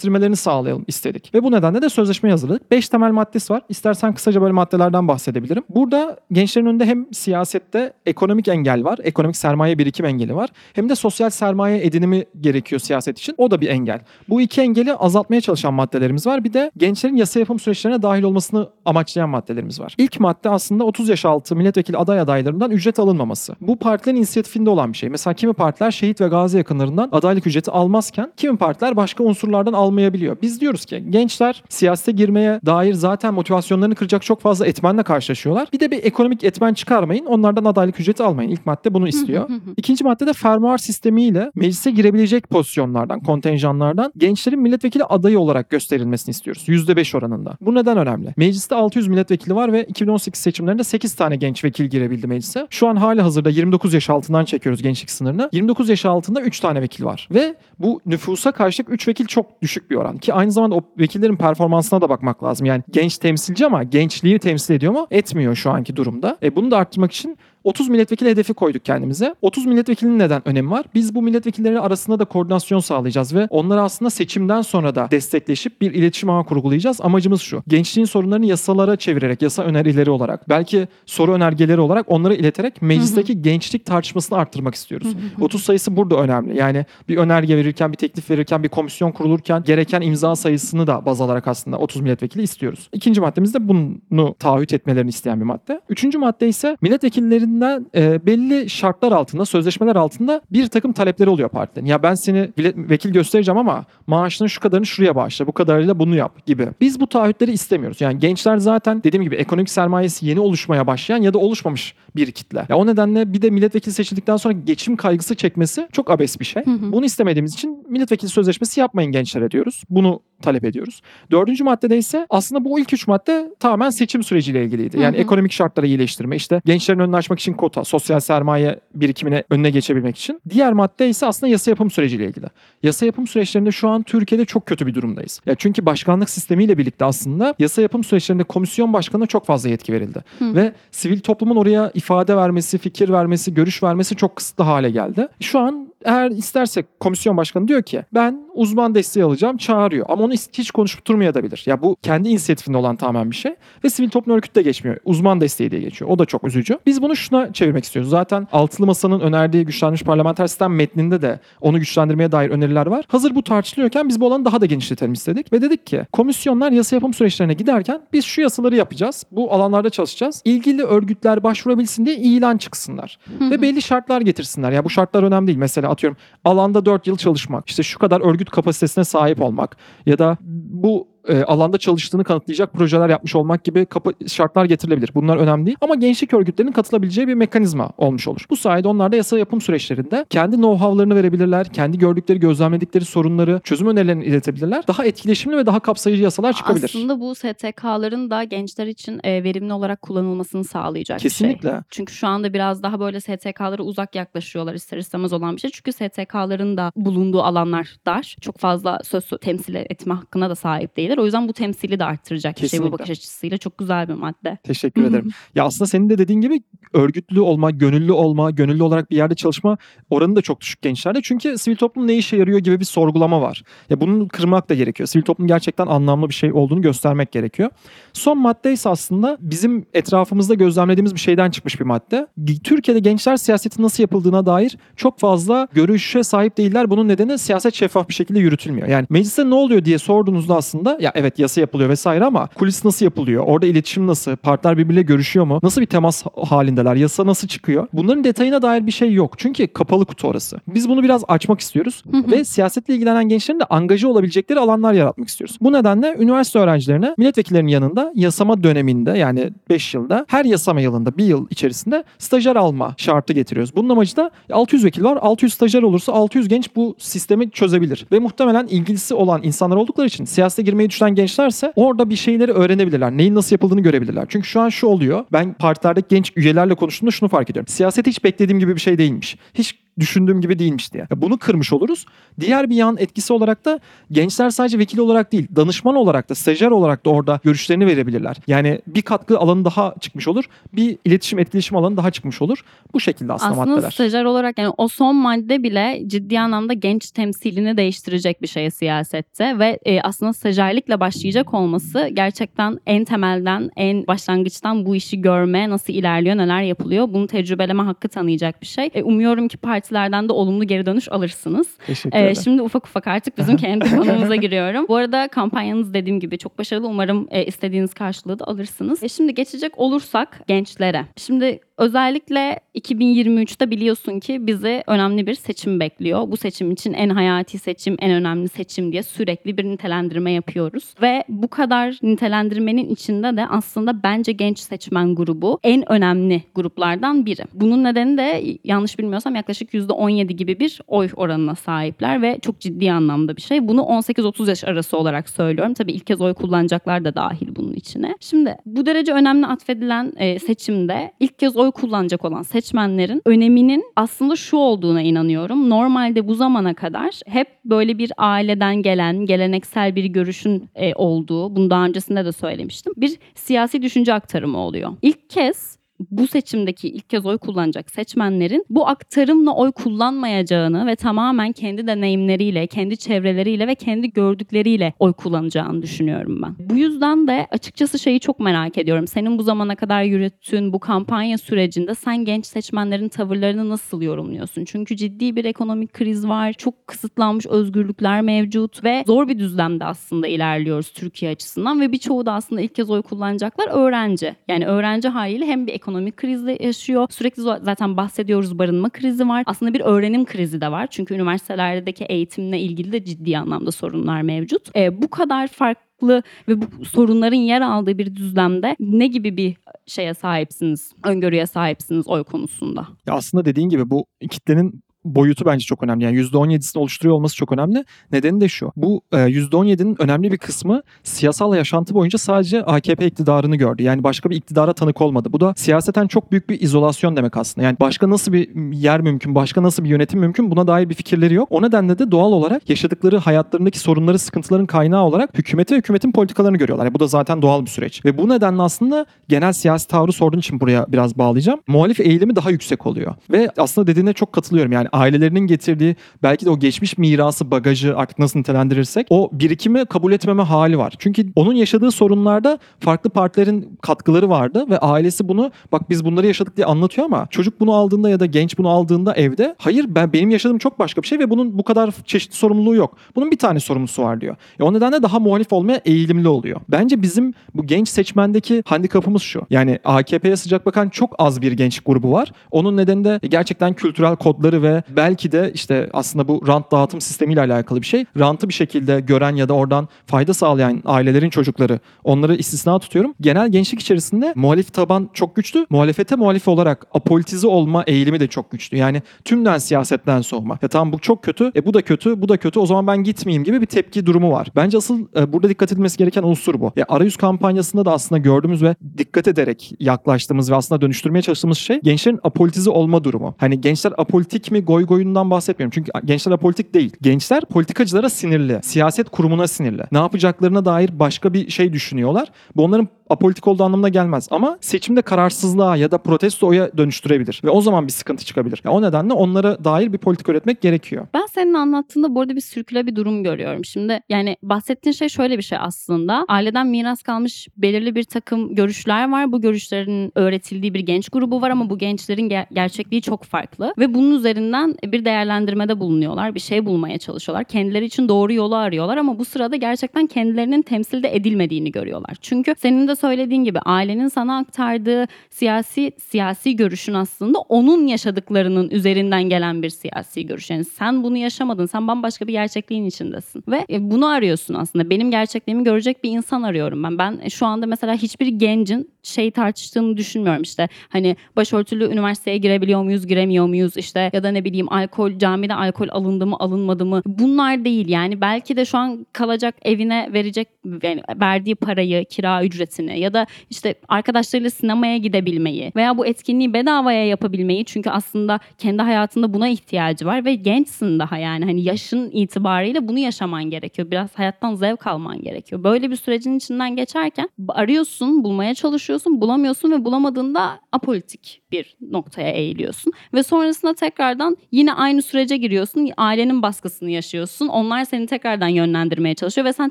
gerçekleştirmelerini 0.00 0.36
sağlayalım 0.36 0.84
istedik. 0.86 1.34
Ve 1.34 1.42
bu 1.42 1.50
nedenle 1.50 1.82
de 1.82 1.88
sözleşme 1.88 2.30
hazırladık. 2.30 2.70
5 2.70 2.88
temel 2.88 3.10
maddesi 3.10 3.52
var. 3.52 3.62
İstersen 3.68 4.14
kısaca 4.14 4.40
böyle 4.42 4.52
maddelerden 4.52 5.08
bahsedebilirim. 5.08 5.62
Burada 5.68 6.16
gençlerin 6.32 6.66
önünde 6.66 6.86
hem 6.86 7.06
siyasette 7.12 7.92
ekonomik 8.06 8.48
engel 8.48 8.84
var, 8.84 8.98
ekonomik 9.02 9.36
sermaye 9.36 9.78
birikim 9.78 10.06
engeli 10.06 10.34
var. 10.34 10.50
Hem 10.72 10.88
de 10.88 10.94
sosyal 10.94 11.30
sermaye 11.30 11.86
edinimi 11.86 12.24
gerekiyor 12.40 12.80
siyaset 12.80 13.18
için. 13.18 13.34
O 13.38 13.50
da 13.50 13.60
bir 13.60 13.68
engel. 13.68 14.00
Bu 14.28 14.40
iki 14.40 14.60
engeli 14.60 14.94
azaltmaya 14.94 15.40
çalışan 15.40 15.74
maddelerimiz 15.74 16.26
var. 16.26 16.44
Bir 16.44 16.52
de 16.52 16.70
gençlerin 16.76 17.16
yasa 17.16 17.40
yapım 17.40 17.58
süreçlerine 17.58 18.02
dahil 18.02 18.22
olmasını 18.22 18.68
amaçlayan 18.84 19.28
maddelerimiz 19.28 19.80
var. 19.80 19.94
İlk 19.98 20.20
madde 20.20 20.50
aslında 20.50 20.84
30 20.84 21.08
yaş 21.08 21.24
altı 21.24 21.56
milletvekili 21.56 21.96
aday 21.96 22.20
adaylarından 22.20 22.70
ücret 22.70 22.98
alınmaması. 22.98 23.56
Bu 23.60 23.76
partilerin 23.76 24.16
inisiyatifinde 24.18 24.70
olan 24.70 24.92
bir 24.92 24.98
şey. 24.98 25.08
Mesela 25.08 25.34
kimi 25.34 25.52
partiler 25.52 25.90
şehit 25.90 26.20
ve 26.20 26.28
gazi 26.28 26.58
yakınlarından 26.58 27.08
adaylık 27.12 27.46
ücreti 27.46 27.70
almazken 27.70 28.32
kimi 28.36 28.56
partiler 28.56 28.96
başka 28.96 29.24
unsurlardan 29.24 29.72
almayabiliyor. 29.90 30.36
Biz 30.42 30.60
diyoruz 30.60 30.84
ki 30.84 31.04
gençler 31.10 31.62
siyasete 31.68 32.12
girmeye 32.12 32.60
dair 32.66 32.94
zaten 32.94 33.34
motivasyonlarını 33.34 33.94
kıracak 33.94 34.22
çok 34.22 34.40
fazla 34.40 34.66
etmenle 34.66 35.02
karşılaşıyorlar. 35.02 35.68
Bir 35.72 35.80
de 35.80 35.90
bir 35.90 36.04
ekonomik 36.04 36.44
etmen 36.44 36.74
çıkarmayın. 36.74 37.26
Onlardan 37.26 37.64
adaylık 37.64 38.00
ücreti 38.00 38.22
almayın. 38.22 38.50
İlk 38.50 38.66
madde 38.66 38.94
bunu 38.94 39.08
istiyor. 39.08 39.48
İkinci 39.76 40.04
madde 40.04 40.26
de 40.26 40.32
fermuar 40.32 40.78
sistemiyle 40.78 41.50
meclise 41.54 41.90
girebilecek 41.90 42.50
pozisyonlardan, 42.50 43.20
kontenjanlardan 43.20 44.12
gençlerin 44.16 44.60
milletvekili 44.60 45.04
adayı 45.04 45.38
olarak 45.38 45.70
gösterilmesini 45.70 46.30
istiyoruz. 46.30 46.64
%5 46.68 47.16
oranında. 47.16 47.56
Bu 47.60 47.74
neden 47.74 47.98
önemli? 47.98 48.34
Mecliste 48.36 48.74
600 48.74 49.08
milletvekili 49.08 49.54
var 49.54 49.72
ve 49.72 49.84
2018 49.84 50.40
seçimlerinde 50.40 50.84
8 50.84 51.14
tane 51.14 51.36
genç 51.36 51.64
vekil 51.64 51.84
girebildi 51.84 52.26
meclise. 52.26 52.66
Şu 52.70 52.88
an 52.88 52.96
hali 52.96 53.20
hazırda 53.20 53.50
29 53.50 53.94
yaş 53.94 54.10
altından 54.10 54.44
çekiyoruz 54.44 54.82
gençlik 54.82 55.10
sınırını. 55.10 55.48
29 55.52 55.88
yaş 55.88 56.04
altında 56.04 56.40
3 56.40 56.60
tane 56.60 56.82
vekil 56.82 57.04
var. 57.04 57.28
Ve 57.30 57.54
bu 57.78 58.00
nüfusa 58.06 58.52
karşılık 58.52 58.92
3 58.92 59.08
vekil 59.08 59.26
çok 59.26 59.62
düşük 59.62 59.79
bir 59.90 59.96
oran. 59.96 60.18
Ki 60.18 60.34
aynı 60.34 60.52
zamanda 60.52 60.74
o 60.74 60.80
vekillerin 60.98 61.36
performansına 61.36 62.00
da 62.00 62.08
bakmak 62.08 62.44
lazım. 62.44 62.66
Yani 62.66 62.82
genç 62.90 63.18
temsilci 63.18 63.66
ama 63.66 63.82
gençliği 63.82 64.38
temsil 64.38 64.74
ediyor 64.74 64.92
mu? 64.92 65.06
Etmiyor 65.10 65.54
şu 65.54 65.70
anki 65.70 65.96
durumda. 65.96 66.38
E 66.42 66.56
bunu 66.56 66.70
da 66.70 66.76
arttırmak 66.76 67.12
için 67.12 67.38
30 67.64 67.88
milletvekili 67.88 68.30
hedefi 68.30 68.54
koyduk 68.54 68.84
kendimize. 68.84 69.34
30 69.42 69.66
milletvekilinin 69.66 70.18
neden 70.18 70.48
önemi 70.48 70.70
var? 70.70 70.84
Biz 70.94 71.14
bu 71.14 71.22
milletvekilleri 71.22 71.80
arasında 71.80 72.18
da 72.18 72.24
koordinasyon 72.24 72.78
sağlayacağız 72.78 73.34
ve 73.34 73.46
onları 73.50 73.82
aslında 73.82 74.10
seçimden 74.10 74.62
sonra 74.62 74.94
da 74.94 75.08
destekleşip 75.10 75.80
bir 75.80 75.92
iletişim 75.92 76.30
ağı 76.30 76.44
kurgulayacağız. 76.44 77.00
Amacımız 77.00 77.40
şu. 77.40 77.62
Gençliğin 77.68 78.06
sorunlarını 78.06 78.46
yasalara 78.46 78.96
çevirerek, 78.96 79.42
yasa 79.42 79.62
önerileri 79.62 80.10
olarak, 80.10 80.48
belki 80.48 80.88
soru 81.06 81.32
önergeleri 81.32 81.80
olarak 81.80 82.06
onları 82.08 82.34
ileterek 82.34 82.82
meclisteki 82.82 83.42
gençlik 83.42 83.86
tartışmasını 83.86 84.38
arttırmak 84.38 84.74
istiyoruz. 84.74 85.08
30 85.40 85.62
sayısı 85.62 85.96
burada 85.96 86.16
önemli. 86.16 86.56
Yani 86.56 86.86
bir 87.08 87.16
önerge 87.16 87.56
verirken, 87.56 87.92
bir 87.92 87.96
teklif 87.96 88.30
verirken, 88.30 88.62
bir 88.62 88.68
komisyon 88.68 89.12
kurulurken 89.12 89.62
gereken 89.62 90.00
imza 90.00 90.36
sayısını 90.36 90.86
da 90.86 91.06
baz 91.06 91.20
alarak 91.20 91.48
aslında 91.48 91.78
30 91.78 92.02
milletvekili 92.02 92.42
istiyoruz. 92.42 92.88
İkinci 92.92 93.20
maddemiz 93.20 93.54
de 93.54 93.68
bunu 93.68 94.34
taahhüt 94.34 94.72
etmelerini 94.72 95.08
isteyen 95.08 95.40
bir 95.40 95.44
madde. 95.44 95.80
Üçüncü 95.88 96.18
madde 96.18 96.48
ise 96.48 96.76
milletvekillerinin 96.82 97.49
kendilerinden 97.50 97.86
e, 97.94 98.26
belli 98.26 98.70
şartlar 98.70 99.12
altında, 99.12 99.44
sözleşmeler 99.44 99.96
altında 99.96 100.40
bir 100.50 100.66
takım 100.66 100.92
talepleri 100.92 101.30
oluyor 101.30 101.48
partilerin. 101.48 101.86
Ya 101.86 102.02
ben 102.02 102.14
seni 102.14 102.50
vekil 102.76 103.10
göstereceğim 103.10 103.58
ama 103.58 103.84
maaşının 104.06 104.48
şu 104.48 104.60
kadarını 104.60 104.86
şuraya 104.86 105.16
bağışla, 105.16 105.46
bu 105.46 105.52
kadarıyla 105.52 105.98
bunu 105.98 106.16
yap 106.16 106.46
gibi. 106.46 106.68
Biz 106.80 107.00
bu 107.00 107.06
taahhütleri 107.06 107.52
istemiyoruz. 107.52 108.00
Yani 108.00 108.18
gençler 108.18 108.56
zaten 108.56 109.02
dediğim 109.02 109.24
gibi 109.24 109.34
ekonomik 109.34 109.70
sermayesi 109.70 110.26
yeni 110.26 110.40
oluşmaya 110.40 110.86
başlayan 110.86 111.22
ya 111.22 111.34
da 111.34 111.38
oluşmamış 111.38 111.94
bir 112.16 112.32
kitle. 112.32 112.66
Ya 112.68 112.76
o 112.76 112.86
nedenle 112.86 113.32
bir 113.32 113.42
de 113.42 113.50
milletvekili 113.50 113.94
seçildikten 113.94 114.36
sonra 114.36 114.54
geçim 114.64 114.96
kaygısı 114.96 115.34
çekmesi 115.34 115.88
çok 115.92 116.10
abes 116.10 116.40
bir 116.40 116.44
şey. 116.44 116.64
Hı 116.64 116.70
hı. 116.70 116.92
Bunu 116.92 117.04
istemediğimiz 117.04 117.54
için 117.54 117.84
milletvekili 117.88 118.30
sözleşmesi 118.30 118.80
yapmayın 118.80 119.12
gençlere 119.12 119.50
diyoruz. 119.50 119.82
Bunu 119.90 120.20
talep 120.42 120.64
ediyoruz. 120.64 121.02
Dördüncü 121.30 121.64
maddede 121.64 121.98
ise 121.98 122.26
aslında 122.30 122.64
bu 122.64 122.80
ilk 122.80 122.92
üç 122.92 123.08
madde 123.08 123.54
tamamen 123.58 123.90
seçim 123.90 124.22
süreciyle 124.22 124.64
ilgiliydi. 124.64 125.00
Yani 125.00 125.14
Hı 125.14 125.18
hı. 125.18 125.22
ekonomik 125.22 125.52
şartları 125.52 125.86
iyileştirme, 125.86 126.36
işte 126.36 126.62
gençlerin 126.64 126.98
önünü 126.98 127.16
açmak 127.16 127.38
için 127.40 127.52
kota, 127.52 127.84
sosyal 127.84 128.20
sermaye 128.20 128.80
birikimine 128.94 129.44
önüne 129.50 129.70
geçebilmek 129.70 130.16
için. 130.16 130.40
Diğer 130.50 130.72
madde 130.72 131.08
ise 131.08 131.26
aslında 131.26 131.50
yasa 131.50 131.70
yapım 131.70 131.90
süreciyle 131.90 132.24
ilgili. 132.24 132.46
Yasa 132.82 133.06
yapım 133.06 133.26
süreçlerinde 133.26 133.72
şu 133.72 133.88
an 133.88 134.02
Türkiye'de 134.02 134.44
çok 134.44 134.66
kötü 134.66 134.86
bir 134.86 134.94
durumdayız. 134.94 135.40
Ya 135.46 135.54
çünkü 135.54 135.86
başkanlık 135.86 136.30
sistemiyle 136.30 136.78
birlikte 136.78 137.04
aslında 137.04 137.54
yasa 137.58 137.82
yapım 137.82 138.04
süreçlerinde 138.04 138.44
komisyon 138.44 138.92
başkanına 138.92 139.26
çok 139.26 139.46
fazla 139.46 139.68
yetki 139.68 139.92
verildi. 139.92 140.24
Hı. 140.38 140.54
Ve 140.54 140.72
sivil 140.90 141.20
toplumun 141.20 141.56
oraya 141.56 141.90
ifade 141.94 142.36
vermesi, 142.36 142.78
fikir 142.78 143.08
vermesi, 143.08 143.54
görüş 143.54 143.82
vermesi 143.82 144.16
çok 144.16 144.36
kısıtlı 144.36 144.64
hale 144.64 144.90
geldi. 144.90 145.28
Şu 145.40 145.58
an 145.58 145.89
eğer 146.04 146.30
istersek 146.30 147.00
komisyon 147.00 147.36
başkanı 147.36 147.68
diyor 147.68 147.82
ki 147.82 148.04
ben 148.14 148.44
uzman 148.54 148.94
desteği 148.94 149.24
alacağım 149.24 149.56
çağırıyor. 149.56 150.06
Ama 150.08 150.24
onu 150.24 150.32
hiç 150.32 150.70
konuşup 150.70 151.06
durmayabilir. 151.06 151.62
Ya 151.66 151.82
bu 151.82 151.96
kendi 152.02 152.28
inisiyatifinde 152.28 152.76
olan 152.76 152.96
tamamen 152.96 153.30
bir 153.30 153.36
şey. 153.36 153.54
Ve 153.84 153.90
sivil 153.90 154.08
toplum 154.08 154.36
örgütü 154.36 154.54
de 154.54 154.62
geçmiyor. 154.62 154.96
Uzman 155.04 155.40
desteği 155.40 155.70
diye 155.70 155.80
geçiyor. 155.80 156.10
O 156.10 156.18
da 156.18 156.24
çok 156.24 156.44
üzücü. 156.44 156.78
Biz 156.86 157.02
bunu 157.02 157.16
şuna 157.16 157.52
çevirmek 157.52 157.84
istiyoruz. 157.84 158.10
Zaten 158.10 158.48
Altılı 158.52 158.86
Masa'nın 158.86 159.20
önerdiği 159.20 159.64
güçlenmiş 159.64 160.02
parlamenter 160.02 160.46
sistem 160.46 160.74
metninde 160.74 161.22
de 161.22 161.40
onu 161.60 161.78
güçlendirmeye 161.78 162.32
dair 162.32 162.50
öneriler 162.50 162.86
var. 162.86 163.04
Hazır 163.08 163.34
bu 163.34 163.42
tartışılıyorken 163.42 164.08
biz 164.08 164.20
bu 164.20 164.26
alanı 164.26 164.44
daha 164.44 164.60
da 164.60 164.66
genişletelim 164.66 165.12
istedik. 165.12 165.52
Ve 165.52 165.62
dedik 165.62 165.86
ki 165.86 166.06
komisyonlar 166.12 166.72
yasa 166.72 166.96
yapım 166.96 167.14
süreçlerine 167.14 167.54
giderken 167.54 168.00
biz 168.12 168.24
şu 168.24 168.40
yasaları 168.40 168.76
yapacağız. 168.76 169.24
Bu 169.30 169.52
alanlarda 169.52 169.90
çalışacağız. 169.90 170.42
İlgili 170.44 170.82
örgütler 170.82 171.42
başvurabilsin 171.42 172.06
diye 172.06 172.16
ilan 172.16 172.56
çıksınlar. 172.56 173.18
Ve 173.40 173.62
belli 173.62 173.82
şartlar 173.82 174.20
getirsinler. 174.20 174.72
Ya 174.72 174.84
bu 174.84 174.90
şartlar 174.90 175.22
önemli 175.22 175.46
değil. 175.46 175.58
Mesela 175.58 175.89
atıyorum 175.90 176.16
alanda 176.44 176.84
4 176.84 177.06
yıl 177.06 177.16
çalışmak, 177.16 177.68
işte 177.68 177.82
şu 177.82 177.98
kadar 177.98 178.20
örgüt 178.20 178.50
kapasitesine 178.50 179.04
sahip 179.04 179.42
olmak 179.42 179.76
ya 180.06 180.18
da 180.18 180.36
bu 180.42 181.08
e, 181.30 181.44
alanda 181.44 181.78
çalıştığını 181.78 182.24
kanıtlayacak 182.24 182.72
projeler 182.72 183.08
yapmış 183.08 183.36
olmak 183.36 183.64
gibi 183.64 183.86
şartlar 184.26 184.64
getirilebilir. 184.64 185.10
Bunlar 185.14 185.36
önemli 185.36 185.66
değil. 185.66 185.76
Ama 185.80 185.94
gençlik 185.94 186.34
örgütlerinin 186.34 186.72
katılabileceği 186.72 187.28
bir 187.28 187.34
mekanizma 187.34 187.90
olmuş 187.98 188.28
olur. 188.28 188.46
Bu 188.50 188.56
sayede 188.56 188.88
onlar 188.88 189.12
da 189.12 189.16
yasa 189.16 189.38
yapım 189.38 189.60
süreçlerinde 189.60 190.26
kendi 190.30 190.56
know-how'larını 190.56 191.14
verebilirler. 191.14 191.68
Kendi 191.72 191.98
gördükleri, 191.98 192.40
gözlemledikleri 192.40 193.04
sorunları, 193.04 193.60
çözüm 193.64 193.88
önerilerini 193.88 194.24
iletebilirler. 194.24 194.86
Daha 194.88 195.04
etkileşimli 195.04 195.56
ve 195.56 195.66
daha 195.66 195.80
kapsayıcı 195.80 196.22
yasalar 196.22 196.52
çıkabilir. 196.52 196.84
Aslında 196.84 197.20
bu 197.20 197.34
STK'ların 197.34 198.30
da 198.30 198.44
gençler 198.44 198.86
için 198.86 199.20
e, 199.24 199.44
verimli 199.44 199.72
olarak 199.72 200.02
kullanılmasını 200.02 200.64
sağlayacak 200.64 201.16
bir 201.16 201.20
şey. 201.20 201.30
Kesinlikle. 201.30 201.82
Çünkü 201.90 202.12
şu 202.12 202.26
anda 202.26 202.52
biraz 202.52 202.82
daha 202.82 203.00
böyle 203.00 203.20
STK'lara 203.20 203.82
uzak 203.82 204.14
yaklaşıyorlar 204.14 204.74
ister 204.74 204.98
istemez 204.98 205.32
olan 205.32 205.56
bir 205.56 205.60
şey. 205.60 205.70
Çünkü 205.70 205.92
STK'ların 205.92 206.76
da 206.76 206.92
bulunduğu 206.96 207.42
alanlar 207.42 207.96
dar. 208.06 208.36
Çok 208.40 208.58
fazla 208.58 208.98
söz 209.04 209.24
temsil 209.40 209.74
etme 209.74 210.14
hakkına 210.14 210.50
da 210.50 210.54
sahip 210.54 210.96
değiller. 210.96 211.18
O 211.20 211.24
yüzden 211.24 211.48
bu 211.48 211.52
temsili 211.52 211.98
de 211.98 212.04
arttıracak 212.04 212.54
bir 212.54 212.58
şey 212.58 212.66
bu 212.66 212.70
Kesinlikle. 212.70 212.92
bakış 212.92 213.10
açısıyla. 213.10 213.58
Çok 213.58 213.78
güzel 213.78 214.08
bir 214.08 214.14
madde. 214.14 214.58
Teşekkür 214.64 215.04
ederim. 215.04 215.30
Ya 215.54 215.64
aslında 215.64 215.88
senin 215.88 216.10
de 216.10 216.18
dediğin 216.18 216.40
gibi 216.40 216.62
örgütlü 216.92 217.40
olma, 217.40 217.70
gönüllü 217.70 218.12
olma, 218.12 218.50
gönüllü 218.50 218.82
olarak 218.82 219.10
bir 219.10 219.16
yerde 219.16 219.34
çalışma 219.34 219.78
oranı 220.10 220.36
da 220.36 220.42
çok 220.42 220.60
düşük 220.60 220.82
gençlerde. 220.82 221.20
Çünkü 221.22 221.58
sivil 221.58 221.76
toplum 221.76 222.06
ne 222.06 222.14
işe 222.16 222.36
yarıyor 222.36 222.58
gibi 222.58 222.80
bir 222.80 222.84
sorgulama 222.84 223.40
var. 223.40 223.62
Ya 223.90 224.00
bunu 224.00 224.28
kırmak 224.28 224.68
da 224.68 224.74
gerekiyor. 224.74 225.06
Sivil 225.06 225.22
toplum 225.22 225.46
gerçekten 225.46 225.86
anlamlı 225.86 226.28
bir 226.28 226.34
şey 226.34 226.52
olduğunu 226.52 226.82
göstermek 226.82 227.32
gerekiyor. 227.32 227.70
Son 228.12 228.38
madde 228.38 228.72
ise 228.72 228.88
aslında 228.88 229.38
bizim 229.40 229.86
etrafımızda 229.94 230.54
gözlemlediğimiz 230.54 231.14
bir 231.14 231.20
şeyden 231.20 231.50
çıkmış 231.50 231.80
bir 231.80 231.84
madde. 231.84 232.26
Türkiye'de 232.64 233.00
gençler 233.00 233.36
siyaseti 233.36 233.82
nasıl 233.82 234.02
yapıldığına 234.02 234.46
dair 234.46 234.78
çok 234.96 235.18
fazla 235.18 235.68
görüşe 235.72 236.22
sahip 236.22 236.56
değiller. 236.56 236.90
Bunun 236.90 237.08
nedeni 237.08 237.38
siyaset 237.38 237.74
şeffaf 237.74 238.08
bir 238.08 238.14
şekilde 238.14 238.38
yürütülmüyor. 238.38 238.88
Yani 238.88 239.06
mecliste 239.10 239.50
ne 239.50 239.54
oluyor 239.54 239.84
diye 239.84 239.98
sorduğunuzda 239.98 240.56
aslında 240.56 240.98
ya 241.00 241.12
evet 241.14 241.38
yasa 241.38 241.60
yapılıyor 241.60 241.90
vesaire 241.90 242.24
ama 242.24 242.46
kulis 242.46 242.84
nasıl 242.84 243.04
yapılıyor? 243.04 243.44
Orada 243.46 243.66
iletişim 243.66 244.06
nasıl? 244.06 244.36
Partiler 244.36 244.78
birbiriyle 244.78 245.02
görüşüyor 245.02 245.46
mu? 245.46 245.60
Nasıl 245.62 245.80
bir 245.80 245.86
temas 245.86 246.24
halindeler? 246.44 246.94
Yasa 246.94 247.26
nasıl 247.26 247.48
çıkıyor? 247.48 247.86
Bunların 247.92 248.24
detayına 248.24 248.62
dair 248.62 248.86
bir 248.86 248.92
şey 248.92 249.12
yok. 249.12 249.38
Çünkü 249.38 249.66
kapalı 249.66 250.04
kutu 250.04 250.28
orası. 250.28 250.60
Biz 250.68 250.88
bunu 250.88 251.02
biraz 251.02 251.24
açmak 251.28 251.60
istiyoruz 251.60 252.02
Hı 252.10 252.16
hı. 252.16 252.30
ve 252.30 252.44
siyasetle 252.44 252.94
ilgilenen 252.94 253.28
gençlerin 253.28 253.60
de 253.60 253.64
angaja 253.64 254.08
olabilecekleri 254.08 254.60
alanlar 254.60 254.92
yaratmak 254.92 255.28
istiyoruz. 255.28 255.58
Bu 255.60 255.72
nedenle 255.72 256.16
üniversite 256.18 256.58
öğrencilerine 256.58 257.14
milletvekillerinin 257.18 257.70
yanında 257.70 258.12
yasama 258.14 258.62
döneminde 258.62 259.10
yani 259.18 259.50
5 259.70 259.94
yılda 259.94 260.26
her 260.28 260.44
yasama 260.44 260.80
yılında 260.80 261.16
bir 261.18 261.24
yıl 261.24 261.46
içerisinde 261.50 262.04
stajyer 262.18 262.56
alma 262.56 262.94
şartı 262.96 263.32
getiriyoruz. 263.32 263.76
Bunun 263.76 263.88
amacı 263.88 264.16
da 264.16 264.30
600 264.52 264.84
vekil 264.84 265.04
var. 265.04 265.18
600 265.20 265.54
stajyer 265.54 265.82
olursa 265.82 266.12
600 266.12 266.48
genç 266.48 266.76
bu 266.76 266.94
sistemi 266.98 267.50
çözebilir. 267.50 268.06
Ve 268.12 268.18
muhtemelen 268.18 268.66
ilgilisi 268.66 269.14
olan 269.14 269.40
insanlar 269.42 269.76
oldukları 269.76 270.06
için 270.06 270.24
siyasete 270.24 270.62
girmeyi 270.62 270.89
düşünen 270.90 271.14
gençlerse 271.14 271.72
orada 271.76 272.10
bir 272.10 272.16
şeyleri 272.16 272.52
öğrenebilirler. 272.52 273.10
Neyin 273.10 273.34
nasıl 273.34 273.54
yapıldığını 273.54 273.80
görebilirler. 273.80 274.26
Çünkü 274.28 274.48
şu 274.48 274.60
an 274.60 274.68
şu 274.68 274.86
oluyor. 274.86 275.24
Ben 275.32 275.52
partilerdeki 275.54 276.06
genç 276.08 276.32
üyelerle 276.36 276.74
konuştuğumda 276.74 277.10
şunu 277.10 277.28
fark 277.28 277.50
ediyorum. 277.50 277.68
Siyaset 277.68 278.06
hiç 278.06 278.24
beklediğim 278.24 278.60
gibi 278.60 278.74
bir 278.74 278.80
şey 278.80 278.98
değilmiş. 278.98 279.36
Hiç 279.54 279.78
düşündüğüm 280.00 280.40
gibi 280.40 280.58
değilmiş 280.58 280.92
diye. 280.92 281.06
Ya 281.10 281.22
Bunu 281.22 281.38
kırmış 281.38 281.72
oluruz. 281.72 282.06
Diğer 282.40 282.70
bir 282.70 282.76
yan 282.76 282.96
etkisi 282.98 283.32
olarak 283.32 283.64
da 283.64 283.80
gençler 284.10 284.50
sadece 284.50 284.78
vekil 284.78 284.98
olarak 284.98 285.32
değil, 285.32 285.48
danışman 285.56 285.94
olarak 285.94 286.28
da, 286.30 286.34
stajyer 286.34 286.70
olarak 286.70 287.04
da 287.04 287.10
orada 287.10 287.40
görüşlerini 287.44 287.86
verebilirler. 287.86 288.36
Yani 288.46 288.80
bir 288.86 289.02
katkı 289.02 289.38
alanı 289.38 289.64
daha 289.64 289.94
çıkmış 290.00 290.28
olur. 290.28 290.44
Bir 290.72 290.98
iletişim, 291.04 291.38
etkileşim 291.38 291.76
alanı 291.76 291.96
daha 291.96 292.10
çıkmış 292.10 292.42
olur. 292.42 292.64
Bu 292.94 293.00
şekilde 293.00 293.32
aslında, 293.32 293.52
Aslında 293.52 293.66
maddeler. 293.76 293.90
stajyer 293.90 294.24
olarak 294.24 294.58
yani 294.58 294.74
o 294.78 294.88
son 294.88 295.16
madde 295.16 295.62
bile 295.62 296.02
ciddi 296.06 296.40
anlamda 296.40 296.72
genç 296.72 297.10
temsilini 297.10 297.76
değiştirecek 297.76 298.42
bir 298.42 298.46
şey 298.46 298.70
siyasette 298.70 299.58
ve 299.58 299.78
e, 299.84 300.00
aslında 300.00 300.32
stajyerlikle 300.32 301.00
başlayacak 301.00 301.54
olması 301.54 302.10
gerçekten 302.12 302.78
en 302.86 303.04
temelden, 303.04 303.70
en 303.76 304.06
başlangıçtan 304.06 304.86
bu 304.86 304.96
işi 304.96 305.20
görme, 305.20 305.70
nasıl 305.70 305.92
ilerliyor, 305.92 306.36
neler 306.36 306.62
yapılıyor 306.62 307.08
bunu 307.12 307.26
tecrübeleme 307.26 307.82
hakkı 307.82 308.08
tanıyacak 308.08 308.62
bir 308.62 308.66
şey. 308.66 308.90
E, 308.94 309.02
umuyorum 309.02 309.48
ki 309.48 309.56
partilerden 309.90 310.28
de 310.28 310.32
olumlu 310.32 310.64
geri 310.64 310.86
dönüş 310.86 311.08
alırsınız. 311.12 311.68
Teşekkür 311.86 312.18
Ee, 312.18 312.20
ederim. 312.22 312.36
şimdi 312.44 312.62
ufak 312.62 312.86
ufak 312.86 313.06
artık 313.06 313.38
bizim 313.38 313.56
kendi 313.66 313.90
konumuza 313.90 314.36
giriyorum. 314.36 314.88
Bu 314.88 314.96
arada 314.96 315.28
kampanyanız 315.28 315.94
dediğim 315.94 316.20
gibi 316.20 316.38
çok 316.38 316.58
başarılı. 316.58 316.86
Umarım 316.88 317.28
e, 317.30 317.44
istediğiniz 317.44 317.94
karşılığı 317.94 318.38
da 318.38 318.44
alırsınız. 318.44 319.02
E, 319.02 319.08
şimdi 319.08 319.34
geçecek 319.34 319.78
olursak 319.78 320.40
gençlere. 320.48 321.06
Şimdi 321.16 321.60
özellikle 321.78 322.60
2023'te 322.74 323.70
biliyorsun 323.70 324.20
ki 324.20 324.46
bizi 324.46 324.82
önemli 324.86 325.26
bir 325.26 325.34
seçim 325.34 325.80
bekliyor. 325.80 326.30
Bu 326.30 326.36
seçim 326.36 326.70
için 326.70 326.92
en 326.92 327.08
hayati 327.10 327.58
seçim, 327.58 327.96
en 328.00 328.10
önemli 328.10 328.48
seçim 328.48 328.92
diye 328.92 329.02
sürekli 329.02 329.56
bir 329.56 329.64
nitelendirme 329.64 330.32
yapıyoruz. 330.32 330.94
Ve 331.02 331.24
bu 331.28 331.48
kadar 331.48 331.98
nitelendirmenin 332.02 332.88
içinde 332.88 333.36
de 333.36 333.46
aslında 333.46 334.02
bence 334.02 334.32
genç 334.32 334.58
seçmen 334.58 335.14
grubu 335.14 335.58
en 335.62 335.92
önemli 335.92 336.42
gruplardan 336.54 337.26
biri. 337.26 337.42
Bunun 337.54 337.84
nedeni 337.84 338.18
de 338.18 338.42
yanlış 338.64 338.98
bilmiyorsam 338.98 339.34
yaklaşık 339.34 339.74
%17 339.88 340.32
gibi 340.32 340.60
bir 340.60 340.80
oy 340.86 341.08
oranına 341.16 341.54
sahipler 341.54 342.22
ve 342.22 342.38
çok 342.42 342.60
ciddi 342.60 342.92
anlamda 342.92 343.36
bir 343.36 343.42
şey. 343.42 343.68
Bunu 343.68 343.80
18-30 343.80 344.48
yaş 344.48 344.64
arası 344.64 344.98
olarak 344.98 345.30
söylüyorum. 345.30 345.74
Tabii 345.74 345.92
ilk 345.92 346.06
kez 346.06 346.20
oy 346.20 346.34
kullanacaklar 346.34 347.04
da 347.04 347.14
dahil 347.14 347.56
bunun 347.56 347.72
içine. 347.72 348.16
Şimdi 348.20 348.56
bu 348.66 348.86
derece 348.86 349.12
önemli 349.12 349.46
atfedilen 349.46 350.12
e, 350.16 350.38
seçimde 350.38 351.12
ilk 351.20 351.38
kez 351.38 351.56
oy 351.56 351.70
kullanacak 351.70 352.24
olan 352.24 352.42
seçmenlerin 352.42 353.22
öneminin 353.26 353.84
aslında 353.96 354.36
şu 354.36 354.56
olduğuna 354.56 355.02
inanıyorum. 355.02 355.70
Normalde 355.70 356.28
bu 356.28 356.34
zamana 356.34 356.74
kadar 356.74 357.20
hep 357.26 357.48
böyle 357.64 357.98
bir 357.98 358.12
aileden 358.16 358.82
gelen 358.82 359.26
geleneksel 359.26 359.96
bir 359.96 360.04
görüşün 360.04 360.70
e, 360.74 360.94
olduğu, 360.94 361.56
bunu 361.56 361.70
daha 361.70 361.84
öncesinde 361.84 362.24
de 362.24 362.32
söylemiştim. 362.32 362.92
Bir 362.96 363.18
siyasi 363.34 363.82
düşünce 363.82 364.14
aktarımı 364.14 364.58
oluyor. 364.58 364.92
İlk 365.02 365.30
kez 365.30 365.79
bu 366.10 366.26
seçimdeki 366.26 366.88
ilk 366.88 367.10
kez 367.10 367.26
oy 367.26 367.38
kullanacak 367.38 367.90
seçmenlerin 367.90 368.64
bu 368.70 368.88
aktarımla 368.88 369.54
oy 369.54 369.72
kullanmayacağını 369.72 370.86
ve 370.86 370.96
tamamen 370.96 371.52
kendi 371.52 371.86
deneyimleriyle, 371.86 372.66
kendi 372.66 372.96
çevreleriyle 372.96 373.66
ve 373.66 373.74
kendi 373.74 374.12
gördükleriyle 374.12 374.92
oy 374.98 375.12
kullanacağını 375.12 375.82
düşünüyorum 375.82 376.42
ben. 376.42 376.54
Bu 376.70 376.76
yüzden 376.76 377.26
de 377.26 377.46
açıkçası 377.50 377.98
şeyi 377.98 378.20
çok 378.20 378.40
merak 378.40 378.78
ediyorum. 378.78 379.06
Senin 379.06 379.38
bu 379.38 379.42
zamana 379.42 379.76
kadar 379.76 380.02
yürüttüğün 380.02 380.72
bu 380.72 380.78
kampanya 380.78 381.38
sürecinde 381.38 381.94
sen 381.94 382.24
genç 382.24 382.46
seçmenlerin 382.46 383.08
tavırlarını 383.08 383.68
nasıl 383.68 384.02
yorumluyorsun? 384.02 384.64
Çünkü 384.64 384.96
ciddi 384.96 385.36
bir 385.36 385.44
ekonomik 385.44 385.92
kriz 385.92 386.28
var, 386.28 386.52
çok 386.52 386.86
kısıtlanmış 386.86 387.46
özgürlükler 387.46 388.20
mevcut 388.20 388.84
ve 388.84 389.04
zor 389.06 389.28
bir 389.28 389.38
düzlemde 389.38 389.84
aslında 389.84 390.26
ilerliyoruz 390.26 390.92
Türkiye 390.92 391.30
açısından 391.30 391.80
ve 391.80 391.92
birçoğu 391.92 392.26
da 392.26 392.32
aslında 392.32 392.60
ilk 392.60 392.74
kez 392.74 392.90
oy 392.90 393.02
kullanacaklar 393.02 393.68
öğrenci. 393.68 394.36
Yani 394.48 394.66
öğrenci 394.66 395.08
haliyle 395.08 395.46
hem 395.46 395.66
bir 395.66 395.72
ekonomik 395.72 395.89
ekonomik 395.90 396.16
krizi 396.16 396.58
yaşıyor. 396.60 397.06
Sürekli 397.10 397.42
zaten 397.42 397.96
bahsediyoruz 397.96 398.58
barınma 398.58 398.90
krizi 398.90 399.28
var. 399.28 399.42
Aslında 399.46 399.74
bir 399.74 399.80
öğrenim 399.80 400.24
krizi 400.24 400.60
de 400.60 400.70
var. 400.70 400.86
Çünkü 400.86 401.14
üniversitelerdeki 401.14 402.04
eğitimle 402.04 402.60
ilgili 402.60 402.92
de 402.92 403.04
ciddi 403.04 403.38
anlamda 403.38 403.70
sorunlar 403.70 404.22
mevcut. 404.22 404.76
E, 404.76 405.02
bu 405.02 405.08
kadar 405.08 405.48
farklı 405.48 406.22
ve 406.48 406.60
bu 406.62 406.84
sorunların 406.84 407.36
yer 407.36 407.60
aldığı 407.60 407.98
bir 407.98 408.16
düzlemde 408.16 408.76
ne 408.80 409.06
gibi 409.06 409.36
bir 409.36 409.56
şeye 409.86 410.14
sahipsiniz, 410.14 410.92
öngörüye 411.04 411.46
sahipsiniz 411.46 412.08
oy 412.08 412.24
konusunda? 412.24 412.86
Ya 413.06 413.14
aslında 413.14 413.44
dediğin 413.44 413.68
gibi 413.68 413.90
bu 413.90 414.04
kitlenin 414.30 414.82
boyutu 415.04 415.44
bence 415.46 415.64
çok 415.64 415.82
önemli. 415.82 416.04
Yani 416.04 416.16
%17'sini 416.16 416.78
oluşturuyor 416.78 417.16
olması 417.16 417.36
çok 417.36 417.52
önemli. 417.52 417.84
Nedeni 418.12 418.40
de 418.40 418.48
şu. 418.48 418.72
Bu 418.76 419.02
e, 419.12 419.16
%17'nin 419.16 420.02
önemli 420.02 420.32
bir 420.32 420.38
kısmı 420.38 420.82
siyasal 421.02 421.54
yaşantı 421.54 421.94
boyunca 421.94 422.18
sadece 422.18 422.64
AKP 422.64 423.06
iktidarını 423.06 423.56
gördü. 423.56 423.82
Yani 423.82 424.04
başka 424.04 424.30
bir 424.30 424.36
iktidara 424.36 424.72
tanık 424.72 425.00
olmadı. 425.00 425.28
Bu 425.32 425.40
da 425.40 425.54
siyaseten 425.56 426.06
çok 426.06 426.32
büyük 426.32 426.50
bir 426.50 426.60
izolasyon 426.60 427.16
demek 427.16 427.36
aslında. 427.36 427.66
Yani 427.66 427.76
başka 427.80 428.10
nasıl 428.10 428.32
bir 428.32 428.72
yer 428.72 429.00
mümkün, 429.00 429.34
başka 429.34 429.62
nasıl 429.62 429.84
bir 429.84 429.88
yönetim 429.88 430.20
mümkün 430.20 430.50
buna 430.50 430.66
dair 430.66 430.88
bir 430.88 430.94
fikirleri 430.94 431.34
yok. 431.34 431.48
O 431.50 431.62
nedenle 431.62 431.98
de 431.98 432.10
doğal 432.10 432.32
olarak 432.32 432.70
yaşadıkları 432.70 433.18
hayatlarındaki 433.18 433.78
sorunları, 433.78 434.18
sıkıntıların 434.18 434.66
kaynağı 434.66 435.04
olarak 435.04 435.38
hükümeti 435.38 435.74
ve 435.74 435.78
hükümetin 435.78 436.12
politikalarını 436.12 436.56
görüyorlar. 436.56 436.84
Yani 436.84 436.94
bu 436.94 437.00
da 437.00 437.06
zaten 437.06 437.42
doğal 437.42 437.62
bir 437.62 437.70
süreç. 437.70 438.04
Ve 438.04 438.18
bu 438.18 438.28
nedenle 438.28 438.62
aslında 438.62 439.06
genel 439.28 439.52
siyasi 439.52 439.88
tavrı 439.88 440.12
sorduğun 440.12 440.38
için 440.38 440.60
buraya 440.60 440.86
biraz 440.88 441.18
bağlayacağım. 441.18 441.60
Muhalif 441.66 442.00
eğilimi 442.00 442.36
daha 442.36 442.50
yüksek 442.50 442.86
oluyor. 442.86 443.14
Ve 443.30 443.50
aslında 443.58 443.86
dediğine 443.86 444.12
çok 444.12 444.32
katılıyorum. 444.32 444.72
Yani 444.72 444.88
ailelerinin 444.92 445.46
getirdiği 445.46 445.96
belki 446.22 446.46
de 446.46 446.50
o 446.50 446.58
geçmiş 446.58 446.98
mirası, 446.98 447.50
bagajı 447.50 447.96
artık 447.96 448.18
nasıl 448.18 448.38
nitelendirirsek 448.38 449.06
o 449.10 449.30
birikimi 449.32 449.86
kabul 449.86 450.12
etmeme 450.12 450.42
hali 450.42 450.78
var. 450.78 450.94
Çünkü 450.98 451.26
onun 451.36 451.54
yaşadığı 451.54 451.90
sorunlarda 451.90 452.58
farklı 452.80 453.10
partilerin 453.10 453.78
katkıları 453.82 454.28
vardı 454.28 454.66
ve 454.70 454.78
ailesi 454.78 455.28
bunu 455.28 455.50
bak 455.72 455.90
biz 455.90 456.04
bunları 456.04 456.26
yaşadık 456.26 456.56
diye 456.56 456.66
anlatıyor 456.66 457.04
ama 457.06 457.26
çocuk 457.30 457.60
bunu 457.60 457.74
aldığında 457.74 458.10
ya 458.10 458.20
da 458.20 458.26
genç 458.26 458.58
bunu 458.58 458.68
aldığında 458.68 459.14
evde 459.14 459.54
hayır 459.58 459.86
ben 459.88 460.12
benim 460.12 460.30
yaşadığım 460.30 460.58
çok 460.58 460.78
başka 460.78 461.02
bir 461.02 461.06
şey 461.06 461.18
ve 461.18 461.30
bunun 461.30 461.58
bu 461.58 461.64
kadar 461.64 461.90
çeşitli 462.04 462.34
sorumluluğu 462.34 462.74
yok. 462.74 462.96
Bunun 463.16 463.30
bir 463.30 463.38
tane 463.38 463.60
sorumlusu 463.60 464.02
var 464.02 464.20
diyor. 464.20 464.36
E 464.60 464.62
o 464.62 464.72
nedenle 464.72 465.02
daha 465.02 465.18
muhalif 465.18 465.52
olmaya 465.52 465.80
eğilimli 465.84 466.28
oluyor. 466.28 466.60
Bence 466.68 467.02
bizim 467.02 467.34
bu 467.54 467.66
genç 467.66 467.88
seçmendeki 467.88 468.62
handikapımız 468.66 469.22
şu. 469.22 469.46
Yani 469.50 469.78
AKP'ye 469.84 470.36
sıcak 470.36 470.66
bakan 470.66 470.88
çok 470.88 471.14
az 471.18 471.42
bir 471.42 471.52
genç 471.52 471.80
grubu 471.80 472.12
var. 472.12 472.32
Onun 472.50 472.76
nedeni 472.76 473.04
de 473.04 473.20
gerçekten 473.28 473.74
kültürel 473.74 474.16
kodları 474.16 474.62
ve 474.62 474.79
belki 474.88 475.32
de 475.32 475.50
işte 475.54 475.90
aslında 475.92 476.28
bu 476.28 476.46
rant 476.46 476.72
dağıtım 476.72 477.00
sistemiyle 477.00 477.40
alakalı 477.40 477.80
bir 477.80 477.86
şey. 477.86 478.04
Rantı 478.18 478.48
bir 478.48 478.54
şekilde 478.54 479.00
gören 479.00 479.36
ya 479.36 479.48
da 479.48 479.52
oradan 479.52 479.88
fayda 480.06 480.34
sağlayan 480.34 480.82
ailelerin 480.84 481.30
çocukları 481.30 481.80
onları 482.04 482.34
istisna 482.34 482.78
tutuyorum. 482.78 483.14
Genel 483.20 483.52
gençlik 483.52 483.80
içerisinde 483.80 484.32
muhalif 484.36 484.72
taban 484.72 485.10
çok 485.12 485.36
güçlü. 485.36 485.66
Muhalefete 485.70 486.16
muhalif 486.16 486.48
olarak 486.48 486.86
apolitize 486.94 487.46
olma 487.46 487.84
eğilimi 487.86 488.20
de 488.20 488.26
çok 488.26 488.50
güçlü. 488.50 488.76
Yani 488.76 489.02
tümden 489.24 489.58
siyasetten 489.58 490.20
soğuma. 490.20 490.58
Ya 490.62 490.68
tamam 490.68 490.92
bu 490.92 490.98
çok 490.98 491.24
kötü. 491.24 491.52
E 491.56 491.66
bu 491.66 491.74
da 491.74 491.82
kötü, 491.82 492.22
bu 492.22 492.28
da 492.28 492.36
kötü. 492.36 492.60
O 492.60 492.66
zaman 492.66 492.86
ben 492.86 493.04
gitmeyeyim 493.04 493.44
gibi 493.44 493.60
bir 493.60 493.66
tepki 493.66 494.06
durumu 494.06 494.32
var. 494.32 494.48
Bence 494.56 494.78
asıl 494.78 495.06
e, 495.16 495.32
burada 495.32 495.48
dikkat 495.48 495.72
edilmesi 495.72 495.98
gereken 495.98 496.22
unsur 496.22 496.60
bu. 496.60 496.72
Ya 496.76 496.84
arayüz 496.88 497.16
kampanyasında 497.16 497.84
da 497.84 497.92
aslında 497.92 498.18
gördüğümüz 498.18 498.62
ve 498.62 498.74
dikkat 498.98 499.28
ederek 499.28 499.72
yaklaştığımız 499.80 500.50
ve 500.50 500.54
aslında 500.54 500.80
dönüştürmeye 500.80 501.22
çalıştığımız 501.22 501.58
şey 501.58 501.80
gençlerin 501.80 502.20
apolitize 502.24 502.70
olma 502.70 503.04
durumu. 503.04 503.34
Hani 503.38 503.60
gençler 503.60 503.92
apolitik 503.98 504.50
mi 504.50 504.64
goy 504.70 504.86
goyundan 504.86 505.30
bahsetmiyorum. 505.30 505.70
Çünkü 505.70 505.90
gençler 506.04 506.32
apolitik 506.32 506.74
değil. 506.74 506.92
Gençler 507.02 507.44
politikacılara 507.44 508.10
sinirli. 508.10 508.60
Siyaset 508.62 509.10
kurumuna 509.10 509.46
sinirli. 509.46 509.82
Ne 509.92 509.98
yapacaklarına 509.98 510.64
dair 510.64 510.98
başka 510.98 511.34
bir 511.34 511.50
şey 511.50 511.72
düşünüyorlar. 511.72 512.32
Bu 512.56 512.64
onların 512.64 512.88
apolitik 513.10 513.48
olduğu 513.48 513.64
anlamına 513.64 513.88
gelmez. 513.88 514.28
Ama 514.30 514.58
seçimde 514.60 515.02
kararsızlığa 515.02 515.76
ya 515.76 515.90
da 515.90 515.98
protestoya 515.98 516.78
dönüştürebilir. 516.78 517.40
Ve 517.44 517.50
o 517.50 517.60
zaman 517.60 517.86
bir 517.86 517.92
sıkıntı 517.92 518.24
çıkabilir. 518.24 518.62
Yani 518.64 518.74
o 518.74 518.82
nedenle 518.82 519.12
onlara 519.12 519.64
dair 519.64 519.92
bir 519.92 519.98
politik 519.98 520.28
üretmek 520.28 520.60
gerekiyor. 520.60 521.06
Ben 521.14 521.26
senin 521.26 521.54
anlattığında 521.54 522.14
bu 522.14 522.20
arada 522.20 522.36
bir 522.36 522.40
sürküle 522.40 522.86
bir 522.86 522.96
durum 522.96 523.24
görüyorum. 523.24 523.64
Şimdi 523.64 524.00
yani 524.08 524.36
bahsettiğin 524.42 524.92
şey 524.92 525.08
şöyle 525.08 525.38
bir 525.38 525.42
şey 525.42 525.58
aslında. 525.60 526.24
Aileden 526.28 526.66
miras 526.66 527.02
kalmış 527.02 527.48
belirli 527.56 527.94
bir 527.94 528.04
takım 528.04 528.54
görüşler 528.54 529.10
var. 529.10 529.32
Bu 529.32 529.40
görüşlerin 529.40 530.12
öğretildiği 530.14 530.74
bir 530.74 530.80
genç 530.80 531.08
grubu 531.08 531.42
var 531.42 531.50
ama 531.50 531.70
bu 531.70 531.78
gençlerin 531.78 532.28
ger- 532.28 532.54
gerçekliği 532.54 533.02
çok 533.02 533.24
farklı. 533.24 533.74
Ve 533.78 533.94
bunun 533.94 534.10
üzerinden 534.10 534.74
bir 534.84 535.04
değerlendirmede 535.04 535.80
bulunuyorlar. 535.80 536.34
Bir 536.34 536.40
şey 536.40 536.66
bulmaya 536.66 536.98
çalışıyorlar. 536.98 537.44
Kendileri 537.44 537.84
için 537.84 538.08
doğru 538.08 538.32
yolu 538.32 538.56
arıyorlar 538.56 538.96
ama 538.96 539.18
bu 539.18 539.24
sırada 539.24 539.56
gerçekten 539.56 540.06
kendilerinin 540.06 540.62
temsilde 540.62 541.16
edilmediğini 541.16 541.72
görüyorlar. 541.72 542.16
Çünkü 542.20 542.54
senin 542.58 542.88
de 542.88 542.96
söylediğin 543.00 543.44
gibi 543.44 543.58
ailenin 543.58 544.08
sana 544.08 544.38
aktardığı 544.38 545.06
siyasi 545.30 545.92
siyasi 545.98 546.56
görüşün 546.56 546.94
aslında 546.94 547.38
onun 547.38 547.86
yaşadıklarının 547.86 548.70
üzerinden 548.70 549.22
gelen 549.22 549.62
bir 549.62 549.70
siyasi 549.70 550.26
görüş. 550.26 550.50
Yani 550.50 550.64
sen 550.64 551.02
bunu 551.02 551.16
yaşamadın. 551.16 551.66
Sen 551.66 551.88
bambaşka 551.88 552.26
bir 552.26 552.32
gerçekliğin 552.32 552.84
içindesin. 552.84 553.44
Ve 553.48 553.66
e, 553.70 553.90
bunu 553.90 554.06
arıyorsun 554.06 554.54
aslında. 554.54 554.90
Benim 554.90 555.10
gerçekliğimi 555.10 555.64
görecek 555.64 556.04
bir 556.04 556.10
insan 556.10 556.42
arıyorum 556.42 556.82
ben. 556.82 556.98
Ben 556.98 557.28
şu 557.28 557.46
anda 557.46 557.66
mesela 557.66 557.94
hiçbir 557.94 558.26
gencin 558.26 558.90
şey 559.02 559.30
tartıştığını 559.30 559.96
düşünmüyorum 559.96 560.42
işte. 560.42 560.68
Hani 560.88 561.16
başörtülü 561.36 561.84
üniversiteye 561.84 562.38
girebiliyor 562.38 562.82
muyuz, 562.82 563.06
giremiyor 563.06 563.46
muyuz? 563.46 563.76
işte 563.76 564.10
ya 564.12 564.22
da 564.22 564.30
ne 564.30 564.44
bileyim 564.44 564.72
alkol 564.72 565.18
camide 565.18 565.54
alkol 565.54 565.88
alındı 565.90 566.26
mı, 566.26 566.36
alınmadı 566.38 566.84
mı? 566.84 567.02
Bunlar 567.06 567.64
değil 567.64 567.88
yani. 567.88 568.20
Belki 568.20 568.56
de 568.56 568.64
şu 568.64 568.78
an 568.78 569.06
kalacak 569.12 569.54
evine 569.62 570.08
verecek 570.12 570.48
yani 570.82 571.02
verdiği 571.20 571.54
parayı, 571.54 572.04
kira 572.04 572.44
ücretini 572.44 573.00
ya 573.00 573.14
da 573.14 573.26
işte 573.50 573.74
arkadaşlarıyla 573.88 574.50
sinemaya 574.50 574.96
gidebilmeyi 574.96 575.72
veya 575.76 575.98
bu 575.98 576.06
etkinliği 576.06 576.52
bedavaya 576.52 577.06
yapabilmeyi 577.06 577.64
çünkü 577.64 577.90
aslında 577.90 578.40
kendi 578.58 578.82
hayatında 578.82 579.34
buna 579.34 579.48
ihtiyacı 579.48 580.06
var 580.06 580.24
ve 580.24 580.34
gençsin 580.34 580.98
daha 580.98 581.18
yani 581.18 581.44
hani 581.44 581.62
yaşın 581.62 582.10
itibariyle 582.10 582.88
bunu 582.88 582.98
yaşaman 582.98 583.44
gerekiyor. 583.44 583.90
Biraz 583.90 584.18
hayattan 584.18 584.54
zevk 584.54 584.86
alman 584.86 585.22
gerekiyor. 585.22 585.64
Böyle 585.64 585.90
bir 585.90 585.96
sürecin 585.96 586.36
içinden 586.36 586.76
geçerken 586.76 587.28
arıyorsun, 587.48 588.24
bulmaya 588.24 588.54
çalışıyorsun, 588.54 588.89
bulamıyorsun 589.06 589.70
ve 589.72 589.84
bulamadığında 589.84 590.60
apolitik 590.72 591.42
bir 591.52 591.76
noktaya 591.80 592.30
eğiliyorsun 592.30 592.92
ve 593.14 593.22
sonrasında 593.22 593.74
tekrardan 593.74 594.36
yine 594.52 594.72
aynı 594.72 595.02
sürece 595.02 595.36
giriyorsun. 595.36 595.90
Ailenin 595.96 596.42
baskısını 596.42 596.90
yaşıyorsun. 596.90 597.48
Onlar 597.48 597.84
seni 597.84 598.06
tekrardan 598.06 598.48
yönlendirmeye 598.48 599.14
çalışıyor 599.14 599.44
ve 599.44 599.52
sen 599.52 599.70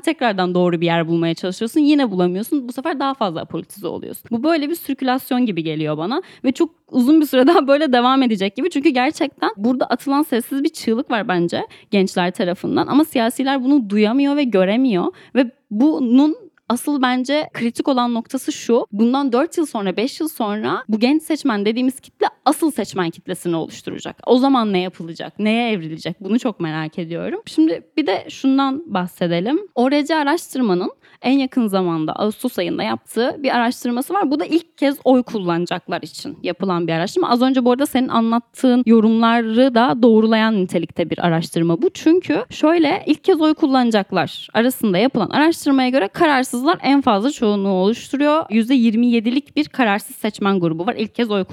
tekrardan 0.00 0.54
doğru 0.54 0.80
bir 0.80 0.86
yer 0.86 1.08
bulmaya 1.08 1.34
çalışıyorsun. 1.34 1.80
Yine 1.80 2.10
bulamıyorsun. 2.10 2.68
Bu 2.68 2.72
sefer 2.72 3.00
daha 3.00 3.14
fazla 3.14 3.40
apolitize 3.40 3.86
oluyorsun. 3.86 4.24
Bu 4.30 4.42
böyle 4.42 4.70
bir 4.70 4.74
sirkülasyon 4.74 5.46
gibi 5.46 5.62
geliyor 5.62 5.98
bana 5.98 6.22
ve 6.44 6.52
çok 6.52 6.70
uzun 6.90 7.20
bir 7.20 7.26
süre 7.26 7.46
daha 7.46 7.66
böyle 7.68 7.92
devam 7.92 8.22
edecek 8.22 8.56
gibi. 8.56 8.70
Çünkü 8.70 8.88
gerçekten 8.88 9.50
burada 9.56 9.86
atılan 9.86 10.22
sessiz 10.22 10.64
bir 10.64 10.68
çığlık 10.68 11.10
var 11.10 11.28
bence 11.28 11.66
gençler 11.90 12.30
tarafından 12.30 12.86
ama 12.86 13.04
siyasiler 13.04 13.64
bunu 13.64 13.90
duyamıyor 13.90 14.36
ve 14.36 14.44
göremiyor 14.44 15.06
ve 15.34 15.50
bunun 15.70 16.49
asıl 16.70 17.02
bence 17.02 17.50
kritik 17.52 17.88
olan 17.88 18.14
noktası 18.14 18.52
şu. 18.52 18.86
Bundan 18.92 19.32
4 19.32 19.58
yıl 19.58 19.66
sonra 19.66 19.96
5 19.96 20.20
yıl 20.20 20.28
sonra 20.28 20.84
bu 20.88 21.00
genç 21.00 21.22
seçmen 21.22 21.64
dediğimiz 21.64 22.00
kitle 22.00 22.26
asıl 22.44 22.70
seçmen 22.70 23.10
kitlesini 23.10 23.56
oluşturacak. 23.56 24.16
O 24.26 24.38
zaman 24.38 24.72
ne 24.72 24.80
yapılacak? 24.80 25.38
Neye 25.38 25.72
evrilecek? 25.72 26.20
Bunu 26.20 26.38
çok 26.38 26.60
merak 26.60 26.98
ediyorum. 26.98 27.40
Şimdi 27.46 27.82
bir 27.96 28.06
de 28.06 28.26
şundan 28.28 28.82
bahsedelim. 28.86 29.60
ORC 29.74 30.14
araştırmanın 30.16 30.92
en 31.22 31.38
yakın 31.38 31.66
zamanda 31.66 32.12
Ağustos 32.12 32.58
ayında 32.58 32.82
yaptığı 32.82 33.36
bir 33.38 33.56
araştırması 33.56 34.14
var. 34.14 34.30
Bu 34.30 34.40
da 34.40 34.44
ilk 34.44 34.78
kez 34.78 34.98
oy 35.04 35.22
kullanacaklar 35.22 36.02
için 36.02 36.38
yapılan 36.42 36.86
bir 36.86 36.92
araştırma. 36.92 37.30
Az 37.30 37.42
önce 37.42 37.64
bu 37.64 37.72
arada 37.72 37.86
senin 37.86 38.08
anlattığın 38.08 38.82
yorumları 38.86 39.74
da 39.74 40.02
doğrulayan 40.02 40.62
nitelikte 40.62 41.10
bir 41.10 41.26
araştırma 41.26 41.82
bu. 41.82 41.90
Çünkü 41.94 42.44
şöyle 42.50 43.02
ilk 43.06 43.24
kez 43.24 43.40
oy 43.40 43.54
kullanacaklar 43.54 44.48
arasında 44.54 44.98
yapılan 44.98 45.30
araştırmaya 45.30 45.88
göre 45.88 46.08
kararsızlar 46.08 46.78
en 46.82 47.00
fazla 47.00 47.30
çoğunluğu 47.30 47.68
oluşturuyor. 47.68 48.42
%27'lik 48.42 49.56
bir 49.56 49.68
kararsız 49.68 50.16
seçmen 50.16 50.60
grubu 50.60 50.86
var 50.86 50.94
ilk 50.94 51.14
kez 51.14 51.30
oy 51.30 51.44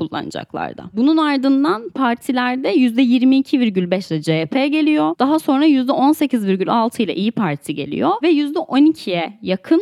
kullanacaklarda. 0.78 0.90
Bunun 0.94 1.18
ardından 1.18 1.90
partilerde 1.90 2.76
%22,5 2.76 4.14
ile 4.14 4.22
CHP 4.22 4.54
geliyor. 4.72 5.16
Daha 5.20 5.40
sonra 5.40 5.66
%18,6 5.66 7.02
ile 7.02 7.16
İyi 7.16 7.32
Parti 7.32 7.76
geliyor 7.76 8.12
ve 8.24 8.32
%12'ye 8.32 9.40
yakın 9.42 9.82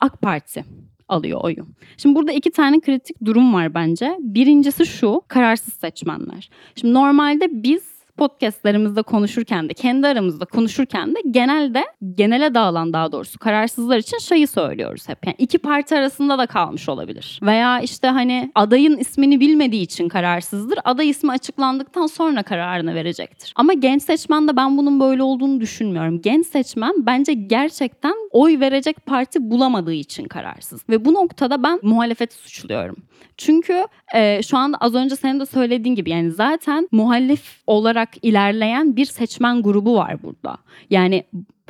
AK 0.00 0.22
Parti 0.22 0.64
alıyor 1.08 1.40
oyu. 1.42 1.66
Şimdi 1.96 2.14
burada 2.16 2.32
iki 2.32 2.50
tane 2.50 2.80
kritik 2.80 3.16
durum 3.24 3.54
var 3.54 3.74
bence. 3.74 4.16
Birincisi 4.20 4.86
şu, 4.86 5.22
kararsız 5.28 5.74
seçmenler. 5.74 6.50
Şimdi 6.76 6.94
normalde 6.94 7.62
biz 7.62 7.91
podcastlerimizde 8.16 9.02
konuşurken 9.02 9.68
de 9.68 9.74
kendi 9.74 10.06
aramızda 10.06 10.44
konuşurken 10.44 11.14
de 11.14 11.18
genelde 11.30 11.84
genele 12.14 12.54
dağılan 12.54 12.92
daha 12.92 13.12
doğrusu 13.12 13.38
kararsızlar 13.38 13.98
için 13.98 14.18
şeyi 14.18 14.46
söylüyoruz 14.46 15.08
hep. 15.08 15.26
Yani 15.26 15.36
iki 15.38 15.58
parti 15.58 15.96
arasında 15.96 16.38
da 16.38 16.46
kalmış 16.46 16.88
olabilir. 16.88 17.40
Veya 17.42 17.80
işte 17.80 18.08
hani 18.08 18.52
adayın 18.54 18.96
ismini 18.96 19.40
bilmediği 19.40 19.82
için 19.82 20.08
kararsızdır. 20.08 20.78
Aday 20.84 21.08
ismi 21.08 21.32
açıklandıktan 21.32 22.06
sonra 22.06 22.42
kararını 22.42 22.94
verecektir. 22.94 23.52
Ama 23.56 23.72
genç 23.72 24.02
seçmende 24.02 24.56
ben 24.56 24.78
bunun 24.78 25.00
böyle 25.00 25.22
olduğunu 25.22 25.60
düşünmüyorum. 25.60 26.20
Genç 26.22 26.46
seçmen 26.46 26.92
bence 26.98 27.32
gerçekten 27.32 28.14
oy 28.30 28.60
verecek 28.60 29.06
parti 29.06 29.50
bulamadığı 29.50 29.92
için 29.92 30.24
kararsız. 30.24 30.88
Ve 30.88 31.04
bu 31.04 31.14
noktada 31.14 31.62
ben 31.62 31.78
muhalefeti 31.82 32.34
suçluyorum. 32.34 32.96
Çünkü 33.36 33.86
e, 34.14 34.42
şu 34.42 34.58
anda 34.58 34.76
az 34.80 34.94
önce 34.94 35.16
senin 35.16 35.40
de 35.40 35.46
söylediğin 35.46 35.94
gibi 35.94 36.10
yani 36.10 36.30
zaten 36.30 36.88
muhalif 36.92 37.62
olarak 37.66 38.01
ilerleyen 38.22 38.96
bir 38.96 39.04
seçmen 39.04 39.62
grubu 39.62 39.94
var 39.94 40.22
burada. 40.22 40.58
Yani 40.90 41.24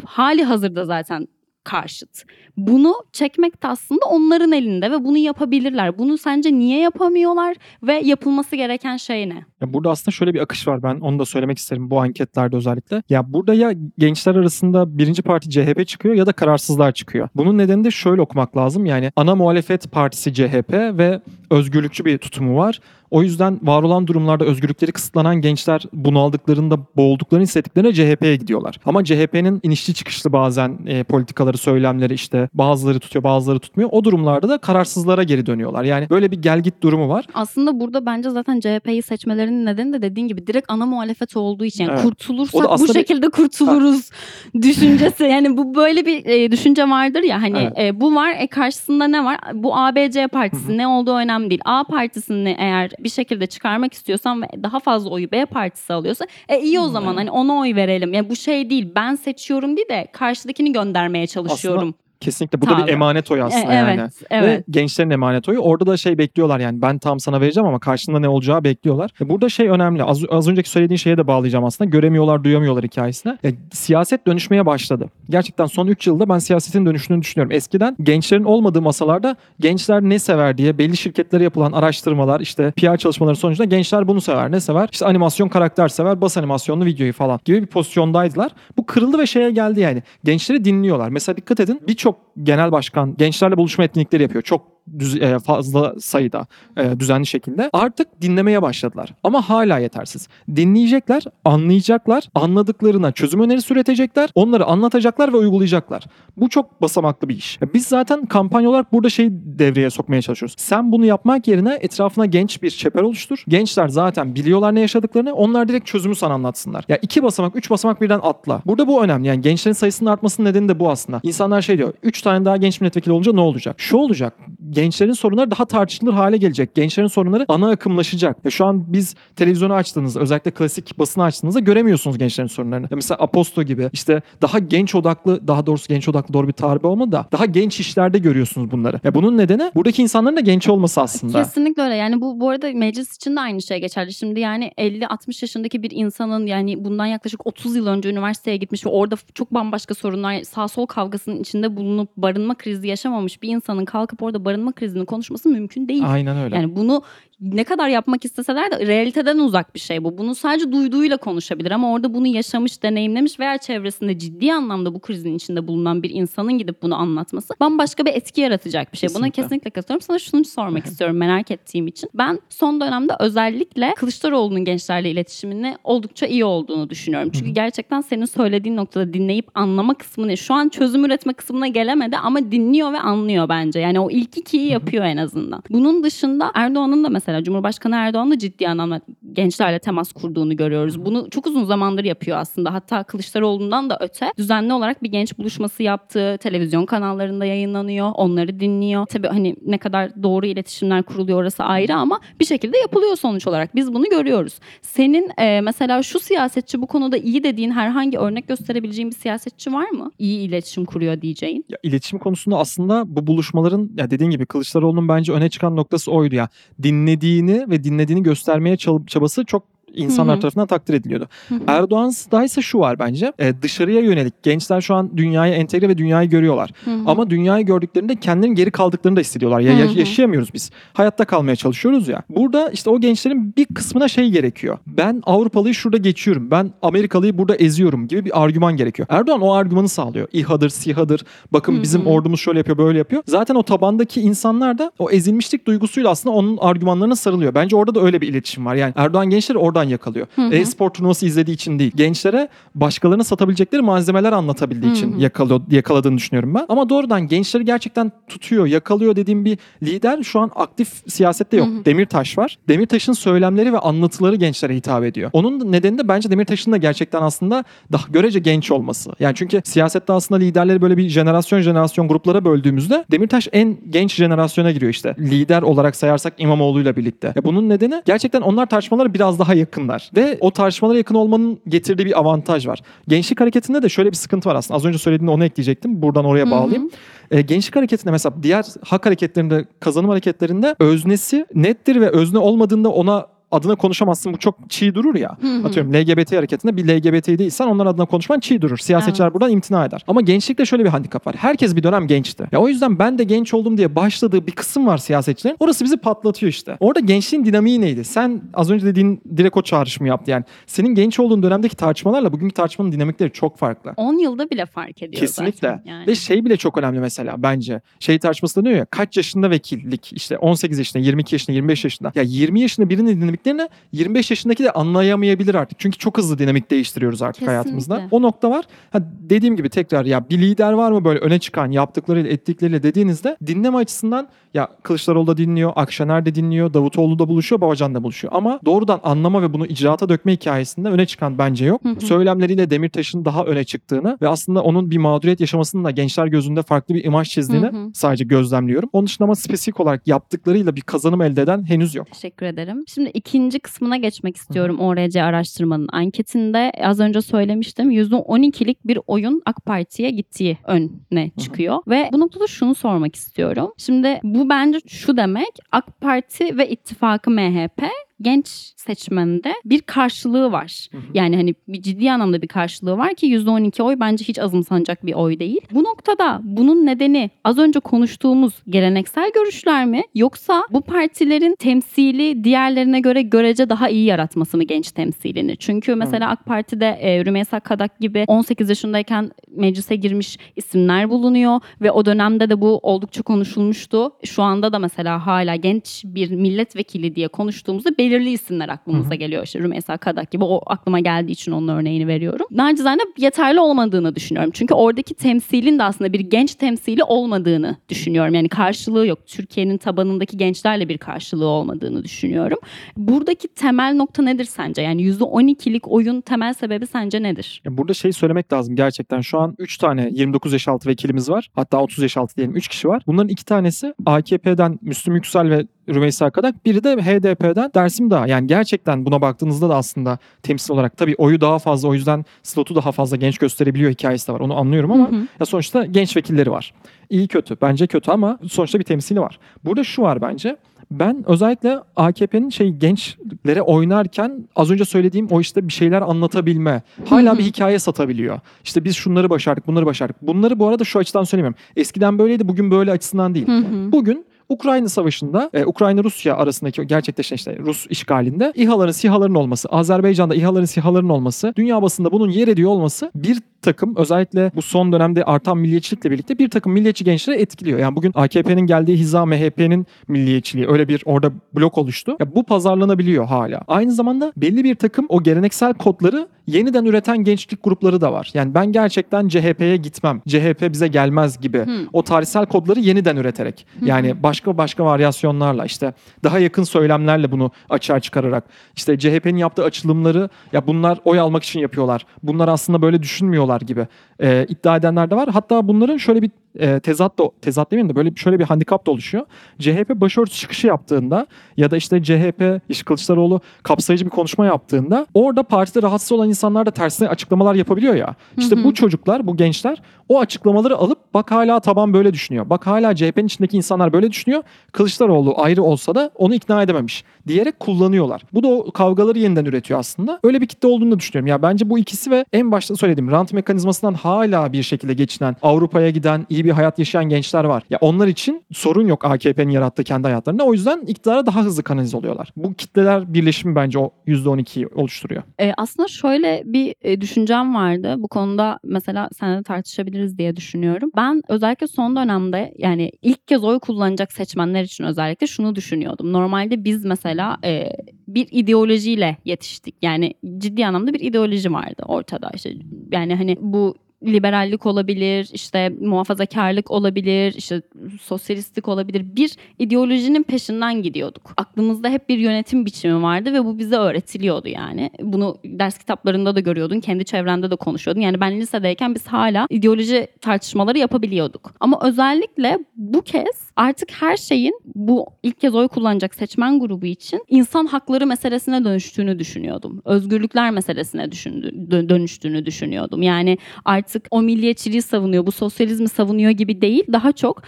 hali 0.05 0.45
hazırda 0.45 0.85
zaten 0.85 1.29
karşıt. 1.65 2.25
Bunu 2.57 2.95
çekmek 3.13 3.63
de 3.63 3.69
aslında 3.69 4.07
onların 4.07 4.53
elinde 4.53 4.91
ve 4.91 5.05
bunu 5.05 5.19
yapabilirler. 5.19 5.99
Bunu 5.99 6.19
sence 6.19 6.53
niye 6.53 6.81
yapamıyorlar 6.81 7.57
ve 7.83 7.95
yapılması 8.05 8.57
gereken 8.57 8.97
şey 8.97 9.29
ne? 9.29 9.45
Ya 9.61 9.73
burada 9.73 9.91
aslında 9.91 10.11
şöyle 10.11 10.35
bir 10.35 10.41
akış 10.41 10.69
var. 10.69 10.83
Ben 10.83 11.01
onu 11.01 11.19
da 11.19 11.25
söylemek 11.25 11.59
isterim 11.59 11.91
bu 11.91 12.01
anketlerde 12.01 12.57
özellikle. 12.57 13.03
Ya 13.09 13.33
burada 13.33 13.55
ya 13.55 13.73
gençler 13.99 14.35
arasında 14.35 14.99
birinci 14.99 15.23
parti 15.23 15.51
CHP 15.51 15.87
çıkıyor 15.87 16.15
ya 16.15 16.27
da 16.27 16.33
kararsızlar 16.33 16.93
çıkıyor. 16.93 17.29
Bunun 17.37 17.59
nedeni 17.59 17.85
de 17.85 17.91
şöyle 17.91 18.23
okumak 18.23 18.57
lazım. 18.57 18.87
Yani 18.87 19.13
ana 19.17 19.35
muhalefet 19.35 19.93
partisi 19.93 20.35
CHP 20.35 20.73
ve 20.73 21.21
özgürlükçü 21.51 22.05
bir 22.05 22.19
tutumu 22.19 22.57
var. 22.57 22.81
O 23.13 23.23
yüzden 23.23 23.61
var 23.63 23.83
olan 23.83 24.07
durumlarda 24.07 24.45
özgürlükleri 24.45 24.93
kısıtlanan 24.93 25.41
gençler 25.41 25.83
bunaldıklarında, 25.93 26.79
boğulduklarını 26.97 27.45
hissettiklerinde 27.45 27.93
CHP'ye 27.93 28.37
gidiyorlar. 28.37 28.79
Ama 28.85 29.05
CHP'nin 29.05 29.61
inişli 29.63 29.95
çıkışlı 29.95 30.33
bazen 30.33 30.79
e, 30.87 31.05
politikaları, 31.05 31.59
söylemleri 31.59 32.15
işte 32.15 32.42
bazıları 32.55 32.99
tutuyor, 33.01 33.25
bazıları 33.25 33.59
tutmuyor. 33.59 33.89
O 33.93 34.05
durumlarda 34.05 34.49
da 34.49 34.59
kararsızlara 34.59 35.23
geri 35.23 35.47
dönüyorlar. 35.47 35.85
Yani 35.85 36.11
böyle 36.11 36.31
bir 36.31 36.43
gel 36.43 36.61
git 36.61 36.83
durumu 36.83 37.09
var. 37.09 37.25
Aslında 37.35 37.81
burada 37.81 38.07
bence 38.07 38.31
zaten 38.31 38.61
CHP'yi 38.61 39.03
seçmelerinin 39.03 39.67
nedeni 39.67 39.93
de 39.93 40.03
dediğin 40.03 40.29
gibi 40.29 40.47
direkt 40.47 40.67
ana 40.71 40.87
muhalefet 40.87 41.37
olduğu 41.37 41.65
için. 41.65 41.85
Yani 41.85 41.93
Evet. 41.95 42.03
kurtulursak 42.03 42.63
bu 42.63 42.69
aslında 42.73 42.89
bir- 42.95 42.99
şekilde 42.99 43.29
kurtuluruz 43.29 44.11
düşüncesi. 44.63 45.25
Yani 45.25 45.57
bu 45.57 45.75
böyle 45.75 46.07
bir 46.07 46.27
e, 46.27 46.51
düşünce 46.53 46.89
vardır 46.91 47.23
ya 47.23 47.43
hani 47.43 47.59
Evet. 47.59 47.79
e, 47.79 48.01
bu 48.01 48.15
var 48.15 48.35
e 48.39 48.47
karşısında 48.47 49.09
ne 49.09 49.25
var? 49.25 49.39
Bu 49.55 49.77
ABC 49.77 50.29
partisi 50.29 50.79
ne 50.79 50.87
olduğu 50.89 51.15
önemli 51.15 51.51
değil. 51.51 51.61
A 51.65 51.85
partisini 51.85 52.57
eğer 52.59 52.91
bir 52.99 53.09
şekilde 53.09 53.47
çıkarmak 53.47 53.93
istiyorsan 53.95 54.43
ve 54.43 54.47
daha 54.63 54.81
fazla 54.81 55.11
oyu 55.11 55.31
B 55.33 55.45
partisi 55.47 55.93
alıyorsa 55.93 56.25
e 56.49 56.61
iyi 56.61 56.81
o 56.81 56.89
zaman 56.89 57.15
hani 57.15 57.31
ona 57.31 57.55
oy 57.55 57.75
verelim. 57.75 58.13
Yani 58.15 58.31
bu 58.31 58.37
şey 58.37 58.71
değil 58.71 58.89
ben 58.97 59.15
seçiyorum 59.15 59.77
değil 59.77 59.89
de 59.89 60.09
karşıdakini 60.13 60.73
göndermeye 60.73 61.27
çalışıyorum. 61.27 61.95
Kesinlikle 62.23 62.61
bu 62.61 62.67
da 62.67 62.87
bir 62.87 62.93
emanet 62.93 63.31
oy 63.31 63.41
E, 63.41 63.45
aslında 63.45 63.75
evet, 63.75 63.99
yani. 63.99 64.11
evet. 64.31 64.59
Ve 64.59 64.65
gençlerin 64.71 65.11
emanet 65.11 65.49
oyu. 65.49 65.59
Orada 65.59 65.87
da 65.87 65.97
şey 65.97 66.19
bekliyorlar 66.19 66.61
yani 66.61 66.83
ben 66.83 66.99
tam 66.99 67.21
sana 67.21 67.41
vereceğim 67.41 67.67
ama 67.67 67.79
karşında 67.79 68.19
ne 68.19 68.29
olacağı 68.29 68.65
bekliyorlar. 68.65 69.11
E, 69.21 69.29
Burada 69.29 69.49
şey 69.49 69.69
önemli. 69.69 70.05
Az, 70.05 70.23
az 70.31 70.49
önceki 70.49 70.71
söylediğin 70.71 70.97
şeye 70.97 71.17
de 71.17 71.27
bağlayacağım 71.27 71.65
aslında. 71.65 71.91
Göremiyorlar, 71.91 72.45
duyamıyorlar 72.45 72.85
hikayesine. 72.85 73.39
E, 73.45 73.53
siyaset 73.73 74.27
dönüşmeye 74.27 74.67
başladı. 74.67 75.07
Gerçekten 75.31 75.67
son 75.67 75.87
3 75.87 76.07
yılda 76.07 76.29
ben 76.29 76.39
siyasetin 76.39 76.87
dönüştüğünü 76.87 77.21
düşünüyorum. 77.23 77.53
Eskiden 77.53 77.97
gençlerin 78.03 78.45
olmadığı 78.45 78.83
masalarda 78.83 79.37
gençler 79.61 80.03
ne 80.03 80.19
sever 80.19 80.59
diye 80.59 80.79
belli 80.79 80.97
şirketlere 80.97 81.45
yapılan 81.45 81.73
araştırmalar, 81.73 82.41
işte 82.41 82.71
PR 82.77 82.97
çalışmaları 82.97 83.37
sonucunda 83.37 83.65
gençler 83.65 84.09
bunu 84.09 84.21
sever. 84.21 84.51
Ne 84.51 84.61
sever? 84.61 84.89
İşte 84.93 85.07
animasyon 85.07 85.49
karakter 85.49 85.89
sever, 85.89 86.21
bas 86.21 86.37
animasyonlu 86.37 86.85
videoyu 86.85 87.13
falan 87.13 87.41
gibi 87.45 87.63
bir 87.63 87.67
pozisyondaydılar. 87.67 88.53
Bu 88.77 88.87
kırıldı 88.87 89.19
ve 89.19 89.27
şeye 89.27 89.51
geldi 89.51 89.81
yani. 89.81 90.03
Gençleri 90.25 90.65
dinliyorlar. 90.65 91.09
Mesela 91.09 91.37
dikkat 91.37 91.61
edin 91.61 91.81
birçok 91.89 92.12
genel 92.43 92.73
başkan 92.73 93.17
gençlerle 93.17 93.57
buluşma 93.57 93.85
etkinlikleri 93.85 94.23
yapıyor. 94.23 94.43
Çok 94.43 94.72
düz- 94.99 95.23
e, 95.23 95.39
fazla 95.39 95.95
sayıda 96.01 96.47
e, 96.77 97.01
düzenli 97.01 97.27
şekilde 97.27 97.71
artık 97.73 98.23
dinlemeye 98.23 98.63
başladılar. 98.63 99.15
Ama 99.25 99.49
hala 99.49 99.79
yetersiz. 99.79 100.29
Dinleyecekler, 100.57 101.23
anlayacaklar, 101.45 102.29
anladıklarına 102.35 103.13
çözüm 103.13 103.41
önerisi 103.41 103.73
üretecekler, 103.75 104.31
onları 104.35 104.65
anlatacaklar 104.65 105.33
ve 105.33 105.37
uygulayacaklar. 105.37 106.05
Bu 106.37 106.49
çok 106.49 106.83
basamaklı 106.83 107.29
bir 107.29 107.37
iş. 107.37 107.59
Biz 107.75 107.87
zaten 107.87 108.27
kampanya 108.27 108.71
olarak 108.71 108.93
burada 108.93 109.11
şey 109.11 109.29
devreye 109.31 109.91
sokmaya 109.91 110.23
çalışıyoruz. 110.23 110.55
Sen 110.59 110.93
bunu 110.93 111.05
yapmak 111.07 111.49
yerine 111.49 111.79
etrafına 111.81 112.27
genç 112.27 112.63
bir 112.63 112.71
çeper 112.71 113.03
oluştur. 113.03 113.45
Gençler 113.49 113.89
zaten 113.89 114.35
biliyorlar 114.35 114.75
ne 114.75 114.81
yaşadıklarını. 114.81 115.33
Onlar 115.35 115.69
direkt 115.69 115.87
çözümü 115.87 116.15
sana 116.15 116.35
anlatsınlar. 116.35 116.85
Ya 116.89 116.97
iki 117.03 117.23
basamak, 117.23 117.57
üç 117.57 117.71
basamak 117.71 118.01
birden 118.01 118.21
atla. 118.23 118.63
Burada 118.67 118.87
bu 118.89 119.05
önemli. 119.05 119.29
Yani 119.29 119.41
gençlerin 119.41 119.75
sayısının 119.75 120.11
artmasının 120.11 120.49
nedeni 120.49 120.69
de 120.69 120.79
bu 120.79 120.91
aslında. 120.91 121.21
İnsanlar 121.23 121.63
şey 121.63 121.79
diyor. 121.79 121.93
Üç 122.03 122.23
tane 122.23 122.45
daha 122.45 122.57
genç 122.57 122.81
milletvekili 122.81 123.13
olunca 123.13 123.33
ne 123.33 123.41
olacak? 123.41 123.75
Şu 123.79 123.97
olacak. 123.97 124.35
Gençlerin 124.73 125.13
sorunları 125.13 125.51
daha 125.51 125.65
tartışılır 125.65 126.13
hale 126.13 126.37
gelecek. 126.37 126.75
Gençlerin 126.75 127.07
sorunları 127.07 127.45
ana 127.49 127.71
akımlaşacak. 127.71 128.37
Ya 128.45 128.51
şu 128.51 128.67
an 128.67 128.93
biz 128.93 129.15
televizyonu 129.37 129.75
açtığınızda 129.75 130.21
özellikle 130.21 130.51
klasik 130.51 130.99
basını 130.99 131.25
açtığınızda 131.25 131.61
göremiyorsunuz 131.61 132.19
gençlerin 132.19 132.49
sorunlarını. 132.49 132.87
Ya 132.91 132.97
mesela 132.97 133.19
Aposto 133.21 133.63
gibi 133.63 133.91
işte 133.93 134.23
daha 134.43 134.59
genç 134.59 134.95
odaklı 134.95 135.49
daha 135.49 135.67
doğrusu 135.67 135.89
genç 135.89 136.09
odaklı 136.09 136.35
doğru 136.35 136.49
bir 136.49 136.53
tarih 136.53 136.85
olmadı 136.85 137.13
da 137.13 137.27
daha 137.33 137.47
genç 137.47 137.81
işlerde 137.81 138.19
görüyorsunuz 138.19 138.71
bunları. 138.71 139.01
Ya 139.05 139.15
bunun 139.15 139.39
nedeni 139.39 139.73
buradaki 139.75 140.03
insanların 140.03 140.37
da 140.37 140.41
genç 140.41 140.69
olması 140.69 141.01
aslında. 141.01 141.43
Kesinlikle 141.43 141.83
öyle. 141.83 141.95
Yani 141.95 142.21
bu 142.21 142.41
bu 142.41 142.49
arada 142.49 142.73
meclis 142.73 143.17
için 143.17 143.37
de 143.37 143.41
aynı 143.41 143.63
şey 143.63 143.81
geçerli. 143.81 144.15
Şimdi 144.15 144.41
yani 144.41 144.73
50-60 144.79 145.45
yaşındaki 145.45 145.83
bir 145.83 145.91
insanın 145.91 146.47
yani 146.47 146.85
bundan 146.85 147.07
yaklaşık 147.07 147.47
30 147.47 147.77
yıl 147.77 147.87
önce 147.87 148.11
üniversiteye 148.11 148.57
gitmiş 148.57 148.87
ve 148.87 148.91
orada 148.91 149.17
çok 149.35 149.55
bambaşka 149.55 149.95
sorunlar, 149.95 150.43
sağ 150.43 150.69
sol 150.69 150.87
kavgasının 150.87 151.41
içinde 151.41 151.77
bulunup 151.77 152.17
barınma 152.17 152.55
krizi 152.55 152.89
yaşamamış 152.89 153.43
bir 153.43 153.49
insanın 153.49 153.85
kalkıp 153.85 154.23
orada 154.23 154.45
barınma 154.45 154.62
krizini 154.71 155.07
konuşması 155.07 155.49
mümkün 155.49 155.89
değil. 155.89 156.03
Aynen 156.07 156.37
öyle. 156.37 156.57
Yani 156.57 156.77
bunu 156.77 157.03
ne 157.43 157.65
kadar 157.65 157.89
yapmak 157.89 158.25
isteseler 158.25 158.71
de 158.71 158.87
realiteden 158.87 159.39
uzak 159.39 159.75
bir 159.75 159.81
şey 159.81 160.05
bu. 160.05 160.19
Bunu 160.19 160.35
sadece 160.35 160.73
duyduğuyla 160.73 161.17
konuşabilir 161.17 161.71
ama 161.71 161.93
orada 161.93 162.15
bunu 162.15 162.27
yaşamış, 162.27 162.83
deneyimlemiş 162.83 163.41
veya 163.41 163.59
çevresinde 163.59 164.19
ciddi 164.19 164.53
anlamda 164.53 164.95
bu 164.95 165.01
krizin 165.01 165.35
içinde 165.35 165.67
bulunan 165.69 166.03
bir 166.03 166.11
insanın 166.11 166.59
gidip 166.59 166.83
bunu 166.83 166.95
anlatması 166.97 167.55
bambaşka 167.61 168.07
bir 168.07 168.15
etki 168.15 168.41
yaratacak 168.41 168.93
bir 168.93 168.99
şey. 168.99 169.09
Buna 169.09 169.15
Kesinlikle. 169.15 169.43
kesinlikle 169.43 169.71
katılıyorum. 169.71 170.03
Sana 170.07 170.19
şunu 170.19 170.45
sormak 170.45 170.87
istiyorum 170.87 171.17
merak 171.17 171.51
ettiğim 171.51 171.87
için. 171.87 172.11
Ben 172.15 172.39
son 172.49 172.81
dönemde 172.81 173.13
özellikle 173.21 173.95
Kılıçdaroğlu'nun 173.97 174.65
gençlerle 174.65 175.11
iletişimini 175.11 175.77
oldukça 175.85 176.27
iyi 176.27 176.45
olduğunu 176.45 176.91
düşünüyorum. 176.91 177.31
Çünkü 177.35 177.51
gerçekten 177.51 178.01
senin 178.01 178.25
söylediğin 178.25 178.77
noktada 178.77 179.13
dinleyip 179.13 179.49
anlama 179.55 179.95
kısmını 179.95 180.37
şu 180.37 180.55
an 180.55 180.69
çözüm 180.69 181.05
üretme 181.05 181.33
kısmına 181.33 181.69
gelemedi 181.69 182.17
ama 182.17 182.53
dinliyor 182.53 182.93
ve 182.93 182.99
anlıyor 182.99 183.49
bence. 183.49 183.81
Yani 183.81 184.01
o 184.01 184.11
ilk 184.11 184.39
ikiyi 184.39 184.69
yapıyor 184.71 185.05
en 185.05 185.17
azından. 185.17 185.63
Bunun 185.71 186.05
dışında 186.05 186.51
Erdoğan'ın 186.55 187.05
da 187.05 187.09
mesela 187.09 187.32
Cumhurbaşkanı 187.41 187.97
Erdoğan 187.97 188.31
da 188.31 188.39
ciddi 188.39 188.69
anlamda 188.69 189.01
gençlerle 189.33 189.79
temas 189.79 190.13
kurduğunu 190.13 190.57
görüyoruz. 190.57 191.05
Bunu 191.05 191.31
çok 191.31 191.47
uzun 191.47 191.65
zamandır 191.65 192.05
yapıyor 192.05 192.39
aslında. 192.39 192.75
Hatta 192.75 193.03
Kılıçdaroğlu'ndan 193.05 193.91
da 193.91 193.99
öte 194.01 194.33
düzenli 194.39 194.73
olarak 194.73 195.03
bir 195.03 195.09
genç 195.09 195.39
buluşması 195.39 195.83
yaptığı 195.83 196.39
televizyon 196.41 196.87
kanallarında 196.87 197.45
yayınlanıyor. 197.45 198.11
Onları 198.15 198.61
dinliyor. 198.61 199.07
Tabii 199.07 199.27
hani 199.27 199.57
ne 199.67 199.79
kadar 199.79 200.23
doğru 200.23 200.47
iletişimler 200.47 201.03
kuruluyor 201.03 201.39
orası 201.41 201.65
ayrı 201.65 201.95
ama 201.95 202.21
bir 202.41 202.45
şekilde 202.45 202.79
yapılıyor 202.79 203.17
sonuç 203.17 203.47
olarak. 203.47 203.75
Biz 203.75 203.95
bunu 203.95 204.05
görüyoruz. 204.11 204.59
Senin 204.83 205.31
e, 205.39 205.61
mesela 205.61 206.03
şu 206.03 206.21
siyasetçi 206.21 206.83
bu 206.83 206.87
konuda 206.87 207.17
iyi 207.17 207.45
dediğin 207.45 207.71
herhangi 207.71 208.19
örnek 208.19 208.49
gösterebileceğin 208.49 209.11
bir 209.11 209.17
siyasetçi 209.17 209.73
var 209.73 209.91
mı? 209.91 210.11
İyi 210.19 210.49
iletişim 210.49 210.85
kuruyor 210.85 211.23
diyeceğin. 211.23 211.65
Ya, 211.69 211.79
iletişim 211.83 212.19
konusunda 212.19 212.59
aslında 212.59 213.17
bu 213.17 213.27
buluşmaların 213.27 213.91
ya 213.97 214.11
dediğin 214.11 214.31
gibi 214.31 214.47
Kılıçdaroğlu'nun 214.47 215.09
bence 215.09 215.33
öne 215.33 215.51
çıkan 215.51 215.77
noktası 215.77 216.13
oydu 216.13 216.35
ya. 216.35 216.49
Dinlediğini 216.83 217.71
ve 217.71 217.85
dinlediğini 217.85 218.23
göstermeye 218.23 218.77
çal- 218.77 219.07
çabası 219.23 219.45
çok 219.45 219.63
insanlar 219.95 220.35
Hı 220.35 220.39
hı. 220.39 220.41
tarafından 220.41 220.67
takdir 220.67 220.95
ediliyordu. 220.95 221.29
Erdoğan'da 221.67 222.45
ise 222.45 222.63
şu 222.63 222.79
var 222.79 222.99
bence. 222.99 223.33
E, 223.39 223.63
dışarıya 223.63 224.01
yönelik 224.01 224.43
gençler 224.43 224.81
şu 224.81 224.95
an 224.95 225.11
dünyaya 225.17 225.55
entegre 225.55 225.89
ve 225.89 225.99
dünyayı 225.99 226.31
görüyorlar. 226.31 226.71
Hı 226.85 226.91
hı. 226.91 227.01
Ama 227.07 227.31
dünyayı 227.31 227.67
gördüklerinde 227.67 228.17
kendilerinin 228.17 228.57
geri 228.57 228.71
kaldıklarını 228.71 229.17
da 229.17 229.21
hissediyorlar. 229.21 229.61
Ya, 229.61 229.73
ya- 229.73 229.93
yaşayamıyoruz 229.97 230.55
biz. 230.55 230.71
Hayatta 230.93 231.25
kalmaya 231.25 231.57
çalışıyoruz 231.57 232.09
ya. 232.09 232.23
Burada 232.29 232.71
işte 232.71 232.91
o 232.91 233.01
gençlerin 233.01 233.55
bir 233.57 233.65
kısmına 233.65 234.09
şey 234.09 234.31
gerekiyor. 234.31 234.79
Ben 234.87 235.23
Avrupalıyı 235.27 235.75
şurada 235.75 235.97
geçiyorum. 235.97 236.51
Ben 236.51 236.73
Amerikalıyı 236.83 237.39
burada 237.39 237.57
eziyorum 237.57 238.09
gibi 238.09 238.25
bir 238.25 238.43
argüman 238.43 238.77
gerekiyor. 238.77 239.09
Erdoğan 239.11 239.41
o 239.41 239.53
argümanı 239.53 239.89
sağlıyor. 239.89 240.29
İHA'dır, 240.33 240.69
SİHA'dır. 240.69 241.25
Bakın 241.53 241.79
Hı 241.79 241.83
bizim 241.83 242.07
ordumuz 242.07 242.41
şöyle 242.41 242.59
yapıyor, 242.59 242.79
böyle 242.79 242.99
yapıyor. 242.99 243.23
Zaten 243.27 243.55
o 243.55 243.63
tabandaki 243.63 244.21
insanlar 244.21 244.79
da 244.79 244.93
o 244.99 245.11
ezilmişlik 245.11 245.67
duygusuyla 245.67 246.11
aslında 246.11 246.35
onun 246.35 246.57
argümanlarına 246.57 247.17
sarılıyor. 247.17 247.55
Bence 247.55 247.77
orada 247.77 247.95
da 247.95 248.01
öyle 248.03 248.21
bir 248.21 248.29
iletişim 248.29 248.67
var. 248.67 248.75
Yani 248.75 248.93
Erdoğan 248.97 249.31
gençleri 249.31 249.59
orada 249.59 249.82
oradan 249.83 249.91
yakalıyor. 249.91 250.27
E-spor 250.53 250.91
turnuvası 250.91 251.27
izlediği 251.27 251.55
için 251.55 251.79
değil. 251.79 251.93
Gençlere 251.95 252.49
başkalarına 252.75 253.25
satabilecekleri 253.25 253.83
malzemeler 253.83 254.33
anlatabildiği 254.33 254.93
Hı 254.93 254.97
için 254.97 255.19
yakalıyor, 255.19 255.61
yakaladığını 255.71 256.17
düşünüyorum 256.17 256.55
ben. 256.55 256.67
Ama 256.69 256.89
doğrudan 256.89 257.29
gençleri 257.29 257.65
gerçekten 257.65 258.13
tutuyor, 258.29 258.67
yakalıyor 258.67 259.17
dediğim 259.17 259.45
bir 259.45 259.59
lider 259.83 260.23
şu 260.23 260.41
an 260.41 260.51
aktif 260.55 260.89
siyasette 261.07 261.57
yok. 261.57 261.69
Hı 261.69 261.71
hı. 261.71 261.85
Demirtaş 261.85 262.39
var. 262.39 262.59
Demirtaş'ın 262.69 263.13
söylemleri 263.13 263.73
ve 263.73 263.79
anlatıları 263.79 264.37
gençlere 264.37 264.75
hitap 264.75 265.05
ediyor. 265.05 265.31
Onun 265.33 265.73
nedeni 265.73 265.99
de 265.99 266.09
bence 266.09 266.31
Demirtaş'ın 266.31 266.73
da 266.73 266.77
gerçekten 266.77 267.23
aslında 267.23 267.65
daha 267.93 268.05
görece 268.11 268.39
genç 268.39 268.71
olması. 268.71 269.11
Yani 269.21 269.35
çünkü 269.35 269.61
siyasette 269.65 270.13
aslında 270.13 270.39
liderleri 270.41 270.83
böyle 270.83 270.97
bir 270.97 271.09
jenerasyon 271.09 271.61
jenerasyon 271.61 272.09
gruplara 272.09 272.45
böldüğümüzde 272.45 273.05
Demirtaş 273.11 273.49
en 273.53 273.77
genç 273.91 274.15
jenerasyona 274.15 274.73
giriyor 274.73 274.91
işte. 274.91 275.15
Lider 275.19 275.63
olarak 275.63 275.97
sayarsak 275.97 276.35
İmamoğlu'yla 276.39 276.97
birlikte. 276.97 277.33
Ya 277.37 277.45
bunun 277.45 277.69
nedeni 277.69 278.03
gerçekten 278.07 278.41
onlar 278.41 278.67
tartışmalara 278.67 279.15
biraz 279.15 279.39
daha 279.39 279.55
yakınlar. 279.73 280.11
Ve 280.17 280.39
o 280.41 280.51
tartışmalara 280.51 280.99
yakın 280.99 281.15
olmanın 281.15 281.61
getirdiği 281.69 282.07
bir 282.07 282.19
avantaj 282.19 282.67
var. 282.67 282.81
Gençlik 283.09 283.41
hareketinde 283.41 283.83
de 283.83 283.89
şöyle 283.89 284.11
bir 284.11 284.17
sıkıntı 284.17 284.49
var 284.49 284.55
aslında. 284.55 284.77
Az 284.77 284.85
önce 284.85 284.99
söylediğinde 284.99 285.31
onu 285.31 285.45
ekleyecektim. 285.45 286.03
Buradan 286.03 286.25
oraya 286.25 286.43
Hı 286.43 286.47
hı. 286.47 286.51
bağlayayım. 286.51 286.91
E, 287.31 287.41
gençlik 287.41 287.77
hareketinde 287.77 288.11
mesela 288.11 288.35
diğer 288.43 288.65
hak 288.85 289.07
hareketlerinde, 289.07 289.65
kazanım 289.81 290.11
hareketlerinde 290.11 290.77
öznesi 290.79 291.47
nettir 291.55 292.01
ve 292.01 292.09
özne 292.09 292.39
olmadığında 292.39 292.89
ona 292.89 293.27
adına 293.53 293.75
konuşamazsın. 293.75 294.33
Bu 294.33 294.39
çok 294.39 294.71
çiğ 294.71 294.95
durur 294.95 295.15
ya. 295.15 295.37
Hı 295.41 295.47
hı. 295.47 295.67
Atıyorum 295.67 295.95
LGBT 295.95 296.33
hareketinde 296.33 296.77
bir 296.77 296.89
LGBT 296.89 297.27
değilsen 297.27 297.67
onlar 297.67 297.87
adına 297.87 298.05
konuşman 298.07 298.41
çiğ 298.41 298.63
durur. 298.63 298.79
Siyasetçiler 298.79 299.35
buradan 299.35 299.51
imtina 299.51 299.85
eder. 299.85 300.05
Ama 300.07 300.21
gençlikte 300.21 300.65
şöyle 300.65 300.85
bir 300.85 300.89
handikap 300.89 301.27
var. 301.27 301.35
Herkes 301.39 301.77
bir 301.77 301.83
dönem 301.83 302.07
gençti. 302.07 302.45
Ya 302.53 302.61
o 302.61 302.69
yüzden 302.69 302.99
ben 302.99 303.19
de 303.19 303.25
genç 303.25 303.55
oldum 303.55 303.79
diye 303.79 303.95
başladığı 303.95 304.47
bir 304.47 304.53
kısım 304.53 304.87
var 304.87 304.99
siyasetçilerin. 304.99 305.57
Orası 305.61 305.85
bizi 305.85 305.97
patlatıyor 305.97 306.51
işte. 306.51 306.77
Orada 306.81 307.01
gençliğin 307.01 307.45
dinamiği 307.45 307.81
neydi? 307.81 308.05
Sen 308.05 308.43
az 308.55 308.71
önce 308.71 308.87
dediğin 308.87 309.23
direkt 309.37 309.57
o 309.57 309.63
çağrışımı 309.63 310.09
yaptı 310.09 310.31
yani. 310.31 310.45
Senin 310.67 310.95
genç 310.95 311.21
olduğun 311.21 311.43
dönemdeki 311.43 311.77
tartışmalarla 311.77 312.33
bugünkü 312.33 312.55
tartışmanın 312.55 312.93
dinamikleri 312.93 313.33
çok 313.33 313.59
farklı. 313.59 313.95
10 313.97 314.19
yılda 314.19 314.51
bile 314.51 314.67
fark 314.67 315.03
ediyor 315.03 315.21
Kesinlikle. 315.21 315.69
zaten. 315.69 315.83
Yani. 315.87 316.07
Ve 316.07 316.15
şey 316.15 316.45
bile 316.45 316.57
çok 316.57 316.79
önemli 316.79 317.01
mesela 317.01 317.43
bence. 317.43 317.81
Şey 318.01 318.19
tartışması 318.19 318.61
dönüyor 318.61 318.79
ya 318.79 318.85
kaç 318.85 319.17
yaşında 319.17 319.51
vekillik 319.51 320.13
işte 320.13 320.39
18 320.39 320.79
yaşında 320.79 321.03
22 321.03 321.35
yaşında 321.35 321.55
25 321.55 321.85
yaşında. 321.85 322.13
Ya 322.15 322.23
20 322.23 322.61
yaşında 322.61 322.89
birinin 322.89 323.21
dinamiklerini 323.45 323.69
25 323.93 324.31
yaşındaki 324.31 324.65
de 324.65 324.71
anlayamayabilir 324.71 325.55
artık. 325.55 325.79
Çünkü 325.79 325.99
çok 325.99 326.19
hızlı 326.19 326.39
dinamik 326.39 326.71
değiştiriyoruz 326.71 327.23
artık 327.23 327.35
Kesinlikle. 327.35 327.53
hayatımızda. 327.53 328.09
O 328.11 328.23
nokta 328.23 328.51
var. 328.51 328.65
Ha, 328.91 328.99
dediğim 329.21 329.57
gibi 329.57 329.69
tekrar 329.69 330.05
ya 330.05 330.29
bir 330.31 330.39
lider 330.39 330.73
var 330.73 330.93
mı 330.93 331.05
böyle 331.05 331.19
öne 331.21 331.39
çıkan 331.39 331.71
yaptıklarıyla 331.71 332.31
ettikleriyle 332.31 332.83
dediğinizde 332.83 333.37
dinleme 333.47 333.79
açısından 333.79 334.29
ya 334.55 334.69
Kılıçdaroğlu 334.83 335.27
da 335.27 335.37
dinliyor, 335.37 335.73
Akşener 335.77 336.27
de 336.27 336.35
dinliyor, 336.35 336.75
Davutoğlu 336.75 337.19
da 337.19 337.29
buluşuyor, 337.29 337.61
Babacan 337.61 337.95
da 337.95 338.03
buluşuyor. 338.03 338.33
Ama 338.37 338.61
doğrudan 338.65 339.01
anlama 339.03 339.43
ve 339.43 339.53
bunu 339.53 339.67
icraata 339.67 340.09
dökme 340.09 340.33
hikayesinde 340.33 340.89
öne 340.89 341.07
çıkan 341.07 341.39
bence 341.39 341.65
yok. 341.65 341.85
Hı 341.85 341.89
hı. 341.89 342.01
Söylemleriyle 342.01 342.71
Demirtaş'ın 342.71 343.25
daha 343.25 343.45
öne 343.45 343.65
çıktığını 343.65 344.19
ve 344.23 344.29
aslında 344.29 344.63
onun 344.63 344.91
bir 344.91 344.99
mağduriyet 344.99 345.41
yaşamasının 345.41 345.85
da 345.85 345.91
gençler 345.91 346.27
gözünde 346.27 346.63
farklı 346.63 346.95
bir 346.95 347.05
imaj 347.05 347.29
çizdiğini 347.29 347.67
Hı 347.67 347.71
hı. 347.71 347.91
sadece 347.95 348.25
gözlemliyorum. 348.25 348.89
Onun 348.93 349.07
dışında 349.07 349.25
ama 349.25 349.35
spesifik 349.35 349.81
olarak 349.81 350.09
yaptıklarıyla 350.09 350.77
bir 350.77 350.81
kazanım 350.81 351.23
elde 351.23 351.43
eden 351.43 351.65
henüz 351.69 351.95
yok. 351.95 352.07
Teşekkür 352.13 352.47
ederim. 352.47 352.85
Şimdi 352.87 353.11
ikinci 353.33 353.61
kısmına 353.61 353.97
geçmek 353.97 354.37
istiyorum 354.37 354.81
ORC 354.81 355.23
araştırmanın 355.23 355.89
anketinde. 355.93 356.73
Az 356.83 357.01
önce 357.01 357.21
söylemiştim 357.23 357.91
%12'lik 357.91 358.87
bir 358.87 358.99
oyun 359.07 359.43
AK 359.47 359.65
Parti'ye 359.67 360.11
gittiği 360.11 360.59
öne 360.67 361.31
çıkıyor. 361.41 361.79
Ve 361.89 362.11
bu 362.13 362.21
noktada 362.21 362.47
şunu 362.47 362.75
sormak 362.75 363.17
istiyorum. 363.17 363.73
Şimdi 363.79 364.21
bu 364.23 364.49
bence 364.49 364.79
şu 364.87 365.17
demek 365.17 365.59
AK 365.73 366.01
Parti 366.01 366.59
ve 366.59 366.69
ittifakı 366.69 367.31
MHP 367.31 367.83
genç 368.23 368.73
seçmende 368.77 369.55
bir 369.65 369.81
karşılığı 369.81 370.53
var. 370.53 370.89
Yani 371.15 371.37
hani 371.37 371.55
bir 371.69 371.83
ciddi 371.83 372.13
anlamda 372.13 372.43
bir 372.43 372.49
karşılığı 372.49 372.99
var 372.99 373.15
ki 373.15 373.27
%12 373.27 373.83
oy 373.83 373.97
bence 374.01 374.25
hiç 374.25 374.39
azımsanacak 374.39 375.07
bir 375.07 375.15
oy 375.15 375.39
değil. 375.39 375.61
Bu 375.71 375.85
noktada 375.85 376.41
bunun 376.45 376.87
nedeni 376.87 377.31
az 377.45 377.59
önce 377.59 377.81
konuştuğumuz 377.81 378.53
geleneksel 378.69 379.33
görüşler 379.35 379.87
mi 379.87 380.03
yoksa 380.15 380.63
bu 380.71 380.81
partilerin 380.81 381.55
temsili 381.55 382.45
diğerlerine 382.45 383.01
göre 383.01 383.23
görece 383.23 383.69
daha 383.69 383.89
iyi 383.89 384.05
yaratması 384.05 384.57
mı 384.57 384.63
genç 384.63 384.93
temsilini? 384.93 385.57
Çünkü 385.57 385.95
mesela 385.95 386.31
AK 386.31 386.47
Parti'de 386.47 386.87
e, 386.87 387.25
Rümeysa 387.25 387.61
Kadak 387.61 388.01
gibi 388.01 388.25
18 388.27 388.69
yaşındayken 388.69 389.31
meclise 389.57 389.97
girmiş 389.97 390.39
isimler 390.57 391.11
bulunuyor 391.11 391.61
ve 391.81 391.91
o 391.91 392.05
dönemde 392.05 392.51
de 392.51 392.61
bu 392.61 392.81
oldukça 392.83 393.23
konuşulmuştu. 393.23 394.13
Şu 394.25 394.43
anda 394.43 394.73
da 394.73 394.79
mesela 394.79 395.27
hala 395.27 395.57
genç 395.57 396.03
bir 396.05 396.31
milletvekili 396.31 397.15
diye 397.17 397.29
konuştuğumuzda 397.29 397.99
belirli 397.99 398.12
isimler 398.21 398.69
aklımıza 398.69 399.15
geliyor. 399.15 399.43
İşte 399.43 399.59
Rümeysa 399.59 399.97
Kadak 399.97 400.31
gibi 400.31 400.45
o 400.45 400.61
aklıma 400.67 401.01
geldiği 401.01 401.33
için 401.33 401.53
onun 401.53 401.69
örneğini 401.69 402.07
veriyorum. 402.07 402.47
Nacizane 402.51 403.01
yeterli 403.19 403.61
olmadığını 403.61 404.15
düşünüyorum. 404.17 404.51
Çünkü 404.55 404.75
oradaki 404.75 405.15
temsilin 405.15 405.79
de 405.79 405.83
aslında 405.83 406.13
bir 406.13 406.21
genç 406.21 406.55
temsili 406.55 407.05
olmadığını 407.05 407.77
düşünüyorum. 407.89 408.35
Yani 408.35 408.49
karşılığı 408.49 409.07
yok. 409.07 409.27
Türkiye'nin 409.27 409.79
tabanındaki 409.79 410.37
gençlerle 410.37 410.89
bir 410.89 410.99
karşılığı 410.99 411.47
olmadığını 411.47 412.05
düşünüyorum. 412.05 412.59
Buradaki 412.97 413.49
temel 413.49 413.95
nokta 413.95 414.23
nedir 414.23 414.45
sence? 414.45 414.83
Yani 414.83 415.03
%12'lik 415.03 415.89
oyun 415.89 416.21
temel 416.21 416.55
sebebi 416.55 416.87
sence 416.87 417.23
nedir? 417.23 417.63
Ya 417.65 417.79
burada 417.79 417.95
şey 417.95 418.13
söylemek 418.13 418.53
lazım 418.53 418.77
gerçekten. 418.77 419.21
Şu 419.21 419.39
an 419.39 419.55
3 419.59 419.79
tane 419.79 420.09
29 420.13 420.53
yaş 420.53 420.69
altı 420.69 420.89
vekilimiz 420.89 421.31
var. 421.31 421.49
Hatta 421.55 421.83
30 421.83 422.03
yaş 422.03 422.17
altı 422.17 422.37
diyelim 422.37 422.57
3 422.57 422.69
kişi 422.69 422.89
var. 422.89 423.03
Bunların 423.07 423.29
iki 423.29 423.45
tanesi 423.45 423.95
AKP'den 424.07 424.79
Müslüm 424.83 425.15
Yüksel 425.15 425.51
ve 425.51 425.67
Rümeysa 425.89 426.31
Kadak. 426.31 426.67
Biri 426.67 426.85
de 426.85 426.97
HDP'den 426.97 427.71
Dersim 427.93 428.11
Dağ. 428.11 428.27
Yani 428.27 428.47
gerçekten 428.47 429.07
buna 429.07 429.21
baktığınızda 429.21 429.69
da 429.69 429.77
aslında 429.77 430.19
temsil 430.43 430.75
olarak 430.75 430.97
tabii 430.97 431.15
oyu 431.19 431.41
daha 431.41 431.59
fazla 431.59 431.89
o 431.89 431.95
yüzden 431.95 432.25
slotu 432.43 432.75
daha 432.75 432.93
fazla 432.93 433.17
genç 433.17 433.39
gösterebiliyor 433.39 433.91
hikayesi 433.91 434.29
de 434.29 434.33
var. 434.33 434.41
Onu 434.41 434.57
anlıyorum 434.57 434.93
ama 434.93 435.11
Hı 435.11 435.17
hı. 435.17 435.27
ya 435.41 435.47
sonuçta 435.47 435.87
genç 435.87 436.17
vekilleri 436.17 436.51
var. 436.51 436.75
İyi 437.11 437.29
kötü. 437.29 437.57
Bence 437.63 437.87
kötü 437.87 438.11
ama 438.11 438.39
sonuçta 438.51 438.79
bir 438.79 438.85
temsili 438.85 439.21
var. 439.21 439.39
Burada 439.65 439.85
şu 439.85 440.03
var 440.03 440.23
bence. 440.23 440.57
Ben 440.91 441.25
özellikle 441.27 441.79
AKP'nin 441.97 442.51
şey 442.51 442.69
gençlere 442.71 443.63
oynarken 443.63 444.49
az 444.57 444.71
önce 444.71 444.85
söylediğim 444.85 445.27
o 445.31 445.41
işte 445.41 445.69
bir 445.69 445.73
şeyler 445.73 446.03
anlatabilme. 446.03 446.83
Hala 447.09 447.39
bir 447.39 447.43
hikaye 447.43 447.79
satabiliyor. 447.79 448.41
İşte 448.65 448.85
biz 448.85 448.97
şunları 448.97 449.31
başardık, 449.31 449.67
bunları 449.67 449.87
başardık. 449.87 450.17
Bunları 450.23 450.59
bu 450.59 450.69
arada 450.69 450.85
şu 450.85 450.99
açıdan 450.99 451.25
söylemiyorum. 451.25 451.59
Eskiden 451.77 452.19
böyleydi, 452.19 452.49
bugün 452.49 452.71
böyle 452.71 452.91
açısından 452.91 453.35
değil. 453.35 453.47
Bugün 453.93 454.25
Ukrayna 454.53 454.89
Savaşı'nda 454.89 455.51
e, 455.55 455.65
Ukrayna-Rusya 455.65 456.37
arasındaki 456.37 456.87
gerçekleşen 456.87 457.37
işte 457.37 457.59
Rus 457.59 457.87
işgalinde 457.91 458.53
İHA'ların 458.57 458.93
SİHA'ların 458.93 459.35
olması, 459.35 459.69
Azerbaycan'da 459.69 460.35
İHA'ların 460.35 460.65
SİHA'ların 460.65 461.09
olması, 461.09 461.53
dünya 461.57 461.83
basında 461.83 462.13
bunun 462.13 462.31
yer 462.31 462.49
ediyor 462.49 462.71
olması 462.71 463.11
bir 463.15 463.39
takım 463.63 463.97
özellikle 463.97 464.53
bu 464.55 464.63
son 464.63 464.93
dönemde 464.93 465.25
artan 465.25 465.59
milliyetçilikle 465.59 466.11
birlikte 466.11 466.39
bir 466.39 466.51
takım 466.51 466.73
milliyetçi 466.73 467.05
gençleri 467.05 467.41
etkiliyor. 467.41 467.79
Yani 467.79 467.97
bugün 467.97 468.13
AKP'nin 468.15 468.67
geldiği 468.67 468.97
hiza 468.97 469.27
MHP'nin 469.27 469.87
milliyetçiliği 470.09 470.69
öyle 470.69 470.89
bir 470.89 471.03
orada 471.05 471.33
blok 471.55 471.79
oluştu. 471.79 472.17
Ya 472.21 472.35
bu 472.35 472.45
pazarlanabiliyor 472.45 473.25
hala. 473.25 473.63
Aynı 473.67 473.93
zamanda 473.93 474.33
belli 474.37 474.65
bir 474.65 474.75
takım 474.75 475.07
o 475.09 475.23
geleneksel 475.23 475.75
kodları 475.75 476.29
yeniden 476.47 476.85
üreten 476.85 477.19
gençlik 477.25 477.65
grupları 477.65 478.01
da 478.01 478.13
var. 478.13 478.31
Yani 478.35 478.55
ben 478.55 478.73
gerçekten 478.73 479.29
CHP'ye 479.29 479.77
gitmem. 479.77 480.23
CHP 480.29 480.73
bize 480.73 480.89
gelmez 480.89 481.41
gibi. 481.41 481.59
Hı. 481.59 481.87
O 481.93 482.03
tarihsel 482.03 482.47
kodları 482.47 482.81
yeniden 482.81 483.17
üreterek. 483.17 483.67
Yani 483.85 484.23
başka 484.23 484.59
başka 484.59 484.85
varyasyonlarla 484.85 485.65
işte 485.65 485.93
daha 486.25 486.39
yakın 486.39 486.63
söylemlerle 486.63 487.33
bunu 487.33 487.51
açığa 487.71 488.01
çıkararak. 488.01 488.45
işte 488.77 488.99
CHP'nin 488.99 489.37
yaptığı 489.37 489.65
açılımları 489.65 490.29
ya 490.53 490.67
bunlar 490.67 490.99
oy 491.05 491.21
almak 491.21 491.43
için 491.43 491.61
yapıyorlar. 491.61 492.07
Bunlar 492.23 492.49
aslında 492.49 492.83
böyle 492.83 493.03
düşünmüyorlar 493.03 493.61
gibi 493.61 493.87
e, 494.23 494.47
iddia 494.49 494.77
edenler 494.77 495.11
de 495.11 495.17
var. 495.17 495.29
Hatta 495.33 495.69
bunların 495.69 495.97
şöyle 495.97 496.23
bir 496.23 496.31
e, 496.59 496.81
tezat 496.81 497.19
da 497.19 497.31
tezat 497.41 497.71
demeyeyim 497.71 497.89
de 497.89 497.97
böyle 497.97 498.15
şöyle 498.17 498.39
bir 498.39 498.45
handikap 498.45 498.87
da 498.87 498.91
oluşuyor. 498.91 499.27
CHP 499.59 499.91
başörtüsü 499.95 500.41
çıkışı 500.41 500.67
yaptığında 500.67 501.27
ya 501.57 501.71
da 501.71 501.77
işte 501.77 502.03
CHP 502.03 502.61
işte 502.69 502.85
Kılıçdaroğlu 502.85 503.41
kapsayıcı 503.63 504.05
bir 504.05 504.11
konuşma 504.11 504.47
yaptığında 504.47 505.07
orada 505.15 505.43
partide 505.43 505.83
rahatsız 505.83 506.13
olan 506.13 506.29
insanlar 506.29 506.67
da 506.67 506.71
tersine 506.71 507.09
açıklamalar 507.09 507.55
yapabiliyor 507.55 507.95
ya. 507.95 508.15
İşte 508.37 508.57
Hı 508.57 508.61
hı. 508.61 508.65
bu 508.65 508.75
çocuklar, 508.75 509.27
bu 509.27 509.37
gençler 509.37 509.83
o 510.09 510.21
açıklamaları 510.21 510.77
alıp 510.77 510.99
bak 511.15 511.31
hala 511.31 511.61
taban 511.61 511.95
böyle 511.95 512.13
düşünüyor. 512.13 512.51
Bak 512.51 512.67
hala 512.67 512.95
CHP'nin 512.95 513.27
içindeki 513.27 513.57
insanlar 513.57 513.93
böyle 513.93 514.11
düşünüyor. 514.11 514.43
Kılıçdaroğlu 514.73 515.35
ayrı 515.43 515.63
olsa 515.63 515.95
da 515.95 516.11
onu 516.15 516.35
ikna 516.35 516.63
edememiş 516.63 517.05
diyerek 517.29 517.61
kullanıyorlar. 517.61 518.23
Bu 518.33 518.43
da 518.43 518.49
o 518.49 518.73
kavgaları 518.73 519.19
yeniden 519.19 519.45
üretiyor 519.45 519.81
aslında. 519.81 520.21
Öyle 520.25 520.41
bir 520.41 520.47
kitle 520.47 520.69
olduğunu 520.69 520.91
da 520.91 520.99
düşünüyorum. 520.99 521.27
Ya 521.27 521.43
bence 521.43 521.71
bu 521.71 521.79
ikisi 521.79 522.11
ve 522.11 522.25
en 522.33 522.53
başta 522.53 522.77
söylediğim 522.77 523.11
rant 523.11 523.33
mekanizmasından 523.33 523.95
hala 523.95 524.53
bir 524.53 524.63
şekilde 524.63 524.95
geçinen, 524.95 525.37
Avrupa'ya 525.43 525.91
giden, 525.91 526.27
iyi 526.31 526.45
bir 526.45 526.51
hayat 526.51 526.79
yaşayan 526.79 527.09
gençler 527.09 527.45
var. 527.45 527.63
Ya 527.71 527.79
onlar 527.81 528.07
için 528.07 528.45
sorun 528.53 528.87
yok 528.87 529.05
AKP'nin 529.05 529.51
yarattığı 529.51 529.85
kendi 529.85 530.07
hayatlarında. 530.07 530.45
O 530.45 530.53
yüzden 530.53 530.81
iktidara 530.87 531.27
daha 531.27 531.43
hızlı 531.43 531.63
kanalize 531.63 531.97
oluyorlar. 531.97 532.33
Bu 532.37 532.55
kitleler 532.55 533.15
birleşimi 533.15 533.57
bence 533.57 533.79
o 533.79 533.91
%12'yi 534.07 534.67
oluşturuyor. 534.67 535.23
E, 535.41 535.53
aslında 535.57 535.89
şöyle 535.89 536.43
bir 536.47 536.75
e, 536.83 537.01
düşüncem 537.01 537.55
vardı. 537.55 537.95
Bu 537.99 538.09
konuda 538.09 538.59
mesela 538.65 539.09
seninle 539.19 539.43
tartışabiliriz 539.43 540.19
diye 540.19 540.37
düşünüyorum. 540.37 540.91
Ben 540.97 541.02
özellikle 541.29 541.67
son 541.67 541.97
dönemde 541.97 542.55
yani 542.59 542.91
ilk 543.03 543.29
kez 543.29 543.45
oy 543.45 543.59
kullanacak 543.59 544.13
seçmenler 544.13 544.63
için 544.63 544.85
özellikle 544.85 545.27
şunu 545.27 545.55
düşünüyordum. 545.57 546.13
Normalde 546.13 546.65
biz 546.65 546.85
mesela 546.85 547.37
e, 547.45 547.73
bir 548.09 548.29
ideolojiyle 548.31 549.17
yetiştik. 549.25 549.75
Yani 549.83 550.15
ciddi 550.39 550.67
anlamda 550.67 550.95
bir 550.95 551.01
ideoloji 551.01 551.53
vardı 551.53 551.83
ortada 551.87 552.31
işte. 552.35 552.55
Yani 552.93 553.15
hani 553.15 553.37
bu 553.41 553.75
liberallik 554.07 554.67
olabilir, 554.67 555.31
işte 555.33 555.73
muhafazakarlık 555.81 556.71
olabilir, 556.71 557.35
işte 557.37 557.63
sosyalistlik 558.03 558.69
olabilir. 558.69 559.17
Bir 559.17 559.37
ideolojinin 559.59 560.23
peşinden 560.23 560.83
gidiyorduk. 560.83 561.33
Aklımızda 561.37 561.89
hep 561.89 562.09
bir 562.09 562.19
yönetim 562.19 562.67
biçimi 562.67 563.03
vardı 563.03 563.33
ve 563.33 563.45
bu 563.45 563.59
bize 563.59 563.77
öğretiliyordu 563.77 564.49
yani. 564.49 564.91
Bunu 565.01 565.37
ders 565.45 565.79
kitaplarında 565.79 566.37
da 566.37 566.41
görüyordun, 566.41 566.81
kendi 566.81 567.05
çevrende 567.05 567.51
de 567.51 567.57
konuşuyordun. 567.57 568.01
Yani 568.01 568.21
ben 568.21 568.41
lisedeyken 568.41 568.95
biz 568.95 569.07
hala 569.07 569.47
ideoloji 569.51 570.07
tartışmaları 570.21 570.79
yapabiliyorduk. 570.79 571.55
Ama 571.61 571.79
özellikle 571.83 572.59
bu 572.77 573.03
kez 573.03 573.52
artık 573.57 573.91
her 573.93 574.17
şeyin 574.17 574.61
bu 574.75 575.07
ilk 575.23 575.41
kez 575.41 575.55
oy 575.55 575.69
kullanacak 575.69 576.15
seçmen 576.15 576.61
grubu 576.61 576.87
için 576.87 577.21
insan 577.29 577.67
hakları 577.67 578.07
meselesine 578.07 578.65
dönüştüğünü 578.65 579.19
düşünüyordum. 579.19 579.83
Özgürlükler 579.85 580.51
meselesine 580.51 581.13
düşündü, 581.13 581.51
dö- 581.71 581.89
dönüştüğünü 581.89 582.47
düşünüyordum. 582.47 583.03
Yani 583.03 583.39
artık 583.65 584.07
o 584.11 584.23
milliyetçiliği 584.23 584.83
savunuyor, 584.83 585.27
bu 585.27 585.33
sosyalizmi 585.33 585.89
savunuyor 585.89 586.31
gibi 586.31 586.61
değil. 586.61 586.85
Daha 586.93 587.13
çok 587.13 587.43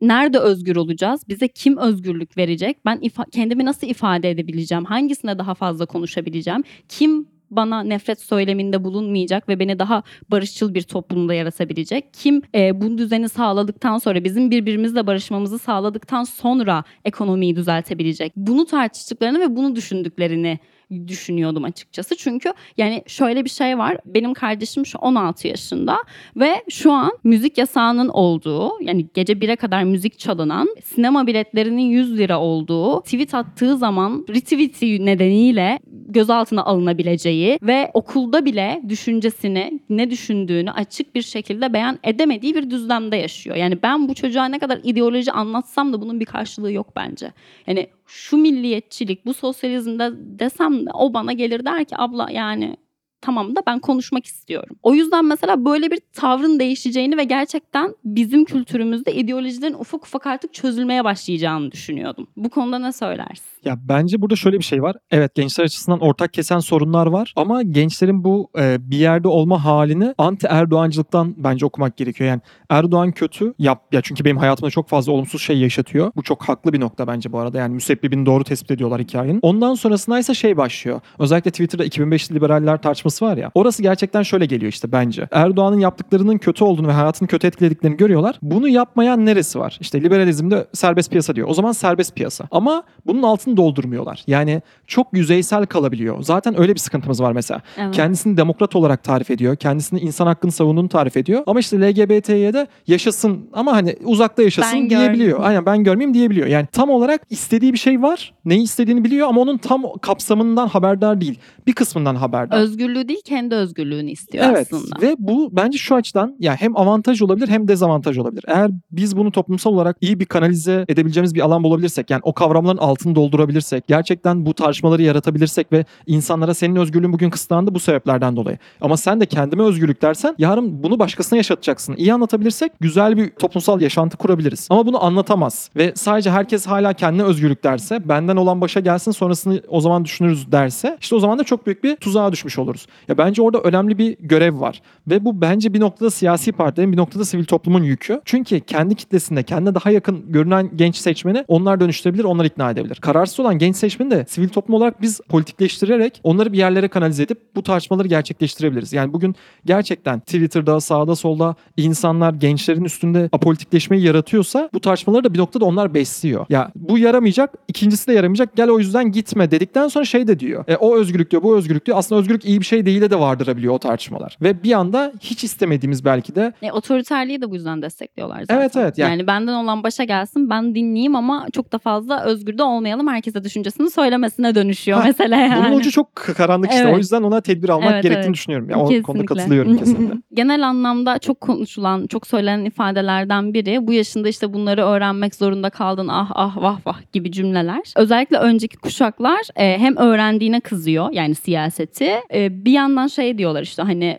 nerede 0.00 0.38
özgür 0.38 0.76
olacağız? 0.76 1.20
Bize 1.28 1.48
kim 1.48 1.76
özgürlük 1.76 2.36
verecek? 2.38 2.76
Ben 2.84 2.96
ifa- 2.98 3.30
kendimi 3.30 3.64
nasıl 3.64 3.86
ifade 3.86 4.30
edebileceğim? 4.30 4.84
Hangisine 4.84 5.38
daha 5.38 5.54
fazla 5.54 5.86
konuşabileceğim? 5.86 6.62
Kim 6.88 7.28
bana 7.50 7.82
nefret 7.82 8.20
söyleminde 8.20 8.84
bulunmayacak 8.84 9.48
ve 9.48 9.58
beni 9.58 9.78
daha 9.78 10.02
barışçıl 10.30 10.74
bir 10.74 10.82
toplumda 10.82 11.34
yaratabilecek? 11.34 12.04
Kim 12.12 12.42
e, 12.54 12.80
bu 12.80 12.98
düzeni 12.98 13.28
sağladıktan 13.28 13.98
sonra 13.98 14.24
bizim 14.24 14.50
birbirimizle 14.50 15.06
barışmamızı 15.06 15.58
sağladıktan 15.58 16.24
sonra 16.24 16.84
ekonomiyi 17.04 17.56
düzeltebilecek? 17.56 18.32
Bunu 18.36 18.66
tartıştıklarını 18.66 19.40
ve 19.40 19.56
bunu 19.56 19.76
düşündüklerini 19.76 20.58
düşünüyordum 21.06 21.64
açıkçası. 21.64 22.16
Çünkü 22.16 22.52
yani 22.76 23.02
şöyle 23.06 23.44
bir 23.44 23.50
şey 23.50 23.78
var. 23.78 23.98
Benim 24.06 24.34
kardeşim 24.34 24.86
şu 24.86 24.98
16 24.98 25.48
yaşında 25.48 25.96
ve 26.36 26.64
şu 26.70 26.92
an 26.92 27.18
müzik 27.24 27.58
yasağının 27.58 28.08
olduğu 28.08 28.72
yani 28.80 29.06
gece 29.14 29.32
1'e 29.32 29.56
kadar 29.56 29.84
müzik 29.84 30.18
çalınan 30.18 30.68
sinema 30.84 31.26
biletlerinin 31.26 31.82
100 31.82 32.18
lira 32.18 32.40
olduğu 32.40 33.00
tweet 33.02 33.34
attığı 33.34 33.76
zaman 33.76 34.26
retweet'i 34.28 35.06
nedeniyle 35.06 35.78
gözaltına 36.08 36.64
alınabileceği 36.64 37.58
ve 37.62 37.90
okulda 37.94 38.44
bile 38.44 38.82
düşüncesini 38.88 39.80
ne 39.90 40.10
düşündüğünü 40.10 40.70
açık 40.70 41.14
bir 41.14 41.22
şekilde 41.22 41.72
beyan 41.72 41.98
edemediği 42.04 42.54
bir 42.54 42.70
düzlemde 42.70 43.16
yaşıyor. 43.16 43.56
Yani 43.56 43.82
ben 43.82 44.08
bu 44.08 44.14
çocuğa 44.14 44.44
ne 44.44 44.58
kadar 44.58 44.80
ideoloji 44.82 45.32
anlatsam 45.32 45.92
da 45.92 46.00
bunun 46.00 46.20
bir 46.20 46.24
karşılığı 46.24 46.72
yok 46.72 46.96
bence. 46.96 47.32
Yani 47.66 47.86
şu 48.06 48.36
milliyetçilik, 48.36 49.26
bu 49.26 49.34
sosyalizmde 49.34 50.10
desem 50.16 50.86
de 50.86 50.90
o 50.94 51.14
bana 51.14 51.32
gelir 51.32 51.64
der 51.64 51.84
ki 51.84 51.96
abla 51.98 52.30
yani 52.30 52.76
tamam 53.20 53.56
da 53.56 53.62
ben 53.66 53.78
konuşmak 53.78 54.26
istiyorum. 54.26 54.76
O 54.82 54.94
yüzden 54.94 55.24
mesela 55.24 55.64
böyle 55.64 55.90
bir 55.90 56.00
tavrın 56.12 56.58
değişeceğini 56.58 57.16
ve 57.16 57.24
gerçekten 57.24 57.94
bizim 58.04 58.44
kültürümüzde 58.44 59.14
ideolojilerin 59.14 59.74
ufak 59.74 60.06
ufak 60.06 60.26
artık 60.26 60.54
çözülmeye 60.54 61.04
başlayacağını 61.04 61.72
düşünüyordum. 61.72 62.26
Bu 62.36 62.50
konuda 62.50 62.78
ne 62.78 62.92
söylersin? 62.92 63.46
Ya 63.64 63.78
bence 63.88 64.22
burada 64.22 64.36
şöyle 64.36 64.58
bir 64.58 64.64
şey 64.64 64.82
var. 64.82 64.96
Evet 65.10 65.34
gençler 65.34 65.64
açısından 65.64 66.00
ortak 66.00 66.32
kesen 66.32 66.58
sorunlar 66.58 67.06
var 67.06 67.32
ama 67.36 67.62
gençlerin 67.62 68.24
bu 68.24 68.50
e, 68.58 68.90
bir 68.90 68.98
yerde 68.98 69.28
olma 69.28 69.64
halini 69.64 70.14
anti 70.18 70.46
Erdoğancılıktan 70.46 71.34
bence 71.36 71.66
okumak 71.66 71.96
gerekiyor. 71.96 72.30
Yani 72.30 72.40
Erdoğan 72.70 73.12
kötü 73.12 73.54
yap 73.58 73.82
ya 73.92 74.00
çünkü 74.00 74.24
benim 74.24 74.36
hayatımda 74.36 74.70
çok 74.70 74.88
fazla 74.88 75.12
olumsuz 75.12 75.42
şey 75.42 75.58
yaşatıyor. 75.58 76.12
Bu 76.16 76.22
çok 76.22 76.48
haklı 76.48 76.72
bir 76.72 76.80
nokta 76.80 77.06
bence 77.06 77.32
bu 77.32 77.38
arada. 77.38 77.58
Yani 77.58 77.74
müsebbibini 77.74 78.26
doğru 78.26 78.44
tespit 78.44 78.70
ediyorlar 78.70 79.00
hikayenin. 79.00 79.38
Ondan 79.42 79.74
sonrasında 79.74 80.18
ise 80.18 80.34
şey 80.34 80.56
başlıyor. 80.56 81.00
Özellikle 81.18 81.50
Twitter'da 81.50 81.86
2005'li 81.86 82.34
liberaller 82.34 82.82
tartışması 82.82 83.15
var 83.24 83.36
ya. 83.36 83.50
Orası 83.54 83.82
gerçekten 83.82 84.22
şöyle 84.22 84.46
geliyor 84.46 84.72
işte 84.72 84.92
bence. 84.92 85.28
Erdoğan'ın 85.32 85.80
yaptıklarının 85.80 86.38
kötü 86.38 86.64
olduğunu 86.64 86.88
ve 86.88 86.92
hayatını 86.92 87.28
kötü 87.28 87.46
etkilediklerini 87.46 87.96
görüyorlar. 87.96 88.38
Bunu 88.42 88.68
yapmayan 88.68 89.26
neresi 89.26 89.58
var? 89.58 89.78
İşte 89.80 90.02
liberalizmde 90.02 90.66
serbest 90.72 91.10
piyasa 91.10 91.36
diyor. 91.36 91.48
O 91.48 91.54
zaman 91.54 91.72
serbest 91.72 92.14
piyasa. 92.14 92.44
Ama 92.50 92.82
bunun 93.06 93.22
altını 93.22 93.56
doldurmuyorlar. 93.56 94.22
Yani 94.26 94.62
çok 94.86 95.06
yüzeysel 95.12 95.66
kalabiliyor. 95.66 96.22
Zaten 96.22 96.60
öyle 96.60 96.74
bir 96.74 96.80
sıkıntımız 96.80 97.22
var 97.22 97.32
mesela. 97.32 97.60
Evet. 97.76 97.94
Kendisini 97.94 98.36
demokrat 98.36 98.76
olarak 98.76 99.04
tarif 99.04 99.30
ediyor. 99.30 99.56
Kendisini 99.56 100.00
insan 100.00 100.26
hakkını 100.26 100.52
savunduğunu 100.52 100.88
tarif 100.88 101.16
ediyor. 101.16 101.42
Ama 101.46 101.60
işte 101.60 101.80
LGBT'ye 101.80 102.52
de 102.52 102.66
yaşasın 102.86 103.48
ama 103.52 103.72
hani 103.72 103.96
uzakta 104.04 104.42
yaşasın 104.42 104.78
Ben 104.78 104.90
diyebiliyor. 104.90 105.10
görmeyeyim. 105.10 105.36
Aynen 105.42 105.66
ben 105.66 105.84
görmeyeyim 105.84 106.14
diyebiliyor. 106.14 106.46
Yani 106.46 106.66
tam 106.72 106.90
olarak 106.90 107.22
istediği 107.30 107.72
bir 107.72 107.78
şey 107.78 108.02
var. 108.02 108.34
Neyi 108.44 108.62
istediğini 108.62 109.04
biliyor 109.04 109.28
ama 109.28 109.40
onun 109.40 109.58
tam 109.58 109.82
kapsamından 110.02 110.66
haberdar 110.66 111.20
değil. 111.20 111.38
Bir 111.66 111.72
kısmından 111.72 112.14
haberdar. 112.14 112.58
Özgürlüğü 112.96 113.08
değil 113.08 113.20
kendi 113.24 113.54
özgürlüğünü 113.54 114.10
istiyor 114.10 114.44
Evet 114.50 114.72
aslında. 114.72 115.00
ve 115.02 115.14
bu 115.18 115.48
bence 115.52 115.78
şu 115.78 115.94
açıdan 115.94 116.36
ya 116.40 116.54
hem 116.54 116.76
avantaj 116.76 117.22
olabilir 117.22 117.48
hem 117.48 117.68
dezavantaj 117.68 118.18
olabilir. 118.18 118.44
Eğer 118.48 118.70
biz 118.90 119.16
bunu 119.16 119.32
toplumsal 119.32 119.72
olarak 119.72 119.96
iyi 120.00 120.20
bir 120.20 120.24
kanalize 120.24 120.84
edebileceğimiz 120.88 121.34
bir 121.34 121.40
alan 121.40 121.64
bulabilirsek 121.64 122.10
yani 122.10 122.20
o 122.24 122.32
kavramların 122.32 122.76
altını 122.78 123.14
doldurabilirsek 123.14 123.86
gerçekten 123.88 124.46
bu 124.46 124.54
tartışmaları 124.54 125.02
yaratabilirsek 125.02 125.72
ve 125.72 125.84
insanlara 126.06 126.54
senin 126.54 126.76
özgürlüğün 126.76 127.12
bugün 127.12 127.30
kısıtlandı 127.30 127.74
bu 127.74 127.80
sebeplerden 127.80 128.36
dolayı. 128.36 128.58
Ama 128.80 128.96
sen 128.96 129.20
de 129.20 129.26
kendime 129.26 129.62
özgürlük 129.62 130.02
dersen 130.02 130.34
yarın 130.38 130.82
bunu 130.82 130.98
başkasına 130.98 131.36
yaşatacaksın. 131.36 131.94
İyi 131.96 132.14
anlatabilirsek 132.14 132.72
güzel 132.80 133.16
bir 133.16 133.30
toplumsal 133.30 133.80
yaşantı 133.80 134.16
kurabiliriz. 134.16 134.66
Ama 134.70 134.86
bunu 134.86 135.04
anlatamaz 135.04 135.70
ve 135.76 135.92
sadece 135.96 136.30
herkes 136.30 136.66
hala 136.66 136.92
kendine 136.92 137.22
özgürlük 137.22 137.64
derse 137.64 138.08
benden 138.08 138.36
olan 138.36 138.60
başa 138.60 138.80
gelsin 138.80 139.10
sonrasını 139.10 139.62
o 139.68 139.80
zaman 139.80 140.04
düşünürüz 140.04 140.52
derse 140.52 140.98
işte 141.00 141.16
o 141.16 141.18
zaman 141.20 141.38
da 141.38 141.44
çok 141.44 141.66
büyük 141.66 141.84
bir 141.84 141.96
tuzağa 141.96 142.32
düşmüş 142.32 142.58
oluruz. 142.58 142.85
Ya 143.08 143.18
bence 143.18 143.42
orada 143.42 143.60
önemli 143.60 143.98
bir 143.98 144.16
görev 144.20 144.60
var 144.60 144.82
ve 145.08 145.24
bu 145.24 145.40
bence 145.40 145.74
bir 145.74 145.80
noktada 145.80 146.10
siyasi 146.10 146.52
partilerin 146.52 146.92
bir 146.92 146.96
noktada 146.96 147.24
sivil 147.24 147.44
toplumun 147.44 147.82
yükü. 147.82 148.20
Çünkü 148.24 148.60
kendi 148.60 148.94
kitlesinde 148.94 149.42
kendine 149.42 149.74
daha 149.74 149.90
yakın 149.90 150.32
görünen 150.32 150.70
genç 150.76 150.96
seçmeni 150.96 151.44
onlar 151.48 151.80
dönüştürebilir, 151.80 152.24
onlar 152.24 152.44
ikna 152.44 152.70
edebilir. 152.70 152.96
Kararsız 152.96 153.40
olan 153.40 153.58
genç 153.58 153.76
seçmeni 153.76 154.10
de 154.10 154.24
sivil 154.28 154.48
toplum 154.48 154.76
olarak 154.76 155.02
biz 155.02 155.20
politikleştirerek 155.20 156.20
onları 156.22 156.52
bir 156.52 156.58
yerlere 156.58 156.88
kanalize 156.88 157.22
edip 157.22 157.38
bu 157.56 157.62
tartışmaları 157.62 158.08
gerçekleştirebiliriz. 158.08 158.92
Yani 158.92 159.12
bugün 159.12 159.34
gerçekten 159.64 160.20
Twitter'da, 160.20 160.80
sağda 160.80 161.16
solda 161.16 161.54
insanlar 161.76 162.34
gençlerin 162.34 162.84
üstünde 162.84 163.28
apolitikleşmeyi 163.32 164.02
yaratıyorsa 164.02 164.70
bu 164.74 164.80
tartışmaları 164.80 165.24
da 165.24 165.34
bir 165.34 165.38
noktada 165.38 165.64
onlar 165.64 165.94
besliyor. 165.94 166.46
Ya 166.48 166.72
bu 166.76 166.98
yaramayacak, 166.98 167.54
ikincisi 167.68 168.08
de 168.08 168.12
yaramayacak. 168.12 168.56
Gel 168.56 168.70
o 168.70 168.78
yüzden 168.78 169.12
gitme 169.12 169.50
dedikten 169.50 169.88
sonra 169.88 170.04
şey 170.04 170.26
de 170.28 170.40
diyor. 170.40 170.64
E, 170.68 170.76
o 170.76 170.96
özgürlük 170.96 171.30
diyor, 171.30 171.42
bu 171.42 171.56
özgürlük 171.56 171.86
diyor. 171.86 171.98
Aslında 171.98 172.20
özgürlük 172.20 172.44
iyi 172.44 172.60
bir 172.60 172.66
şey 172.66 172.75
değil 172.86 173.10
de 173.10 173.18
vardırabiliyor 173.20 173.74
o 173.74 173.78
tartışmalar. 173.78 174.36
Ve 174.42 174.62
bir 174.62 174.72
anda 174.72 175.12
hiç 175.20 175.44
istemediğimiz 175.44 176.04
belki 176.04 176.34
de 176.34 176.52
E, 176.62 176.72
otoriterliği 176.72 177.42
de 177.42 177.50
bu 177.50 177.54
yüzden 177.54 177.82
destekliyorlar 177.82 178.40
zaten. 178.40 178.56
Evet, 178.56 178.76
evet, 178.76 178.98
yani- 178.98 179.10
Yani... 179.10 179.26
benden 179.26 179.52
olan 179.52 179.82
başa 179.82 180.04
gelsin 180.04 180.50
ben 180.50 180.74
dinleyeyim 180.74 181.16
ama 181.16 181.46
çok 181.52 181.72
da 181.72 181.78
fazla 181.78 182.22
özgür 182.24 182.58
de 182.58 182.62
olmayalım. 182.62 183.08
Herkese 183.08 183.44
düşüncesini 183.44 183.90
söylemesine 183.90 184.54
dönüşüyor 184.54 184.98
Ha, 184.98 185.04
mesela 185.06 185.36
yani. 185.36 185.64
bunun 185.68 185.76
ucu 185.78 185.90
çok 185.90 186.14
karanlık 186.14 186.70
işte. 186.70 186.82
Evet. 186.82 186.94
O 186.94 186.98
yüzden 186.98 187.22
ona 187.22 187.40
tedbir 187.40 187.68
almak 187.68 187.92
Evet, 187.92 188.02
gerektiğini 188.02 188.24
evet. 188.24 188.34
düşünüyorum. 188.34 188.70
Ya, 188.70 188.76
o 188.76 188.84
konuda 188.84 188.98
Kesinlikle. 189.02 189.26
katılıyorum 189.34 189.76
kesinlikle. 189.76 190.14
Genel 190.34 190.68
anlamda 190.68 191.18
çok 191.18 191.40
konuşulan, 191.40 192.06
çok 192.06 192.26
söylenen 192.26 192.64
ifadelerden 192.64 193.54
biri 193.54 193.86
bu 193.86 193.92
yaşında 193.92 194.28
işte 194.28 194.52
bunları 194.52 194.84
öğrenmek 194.84 195.34
zorunda 195.34 195.70
kaldın 195.70 196.08
ah 196.08 196.30
ah 196.34 196.56
vah 196.56 196.78
vah 196.86 196.98
gibi 197.12 197.32
cümleler. 197.32 197.82
Özellikle 197.96 198.36
önceki 198.38 198.76
kuşaklar 198.76 199.40
e, 199.56 199.78
hem 199.78 199.96
öğrendiğine 199.96 200.60
kızıyor 200.60 201.12
yani 201.12 201.34
siyaseti. 201.34 202.10
E, 202.34 202.64
bir 202.66 202.72
yandan 202.72 203.06
şey 203.06 203.38
diyorlar 203.38 203.62
işte 203.62 203.82
hani 203.82 204.18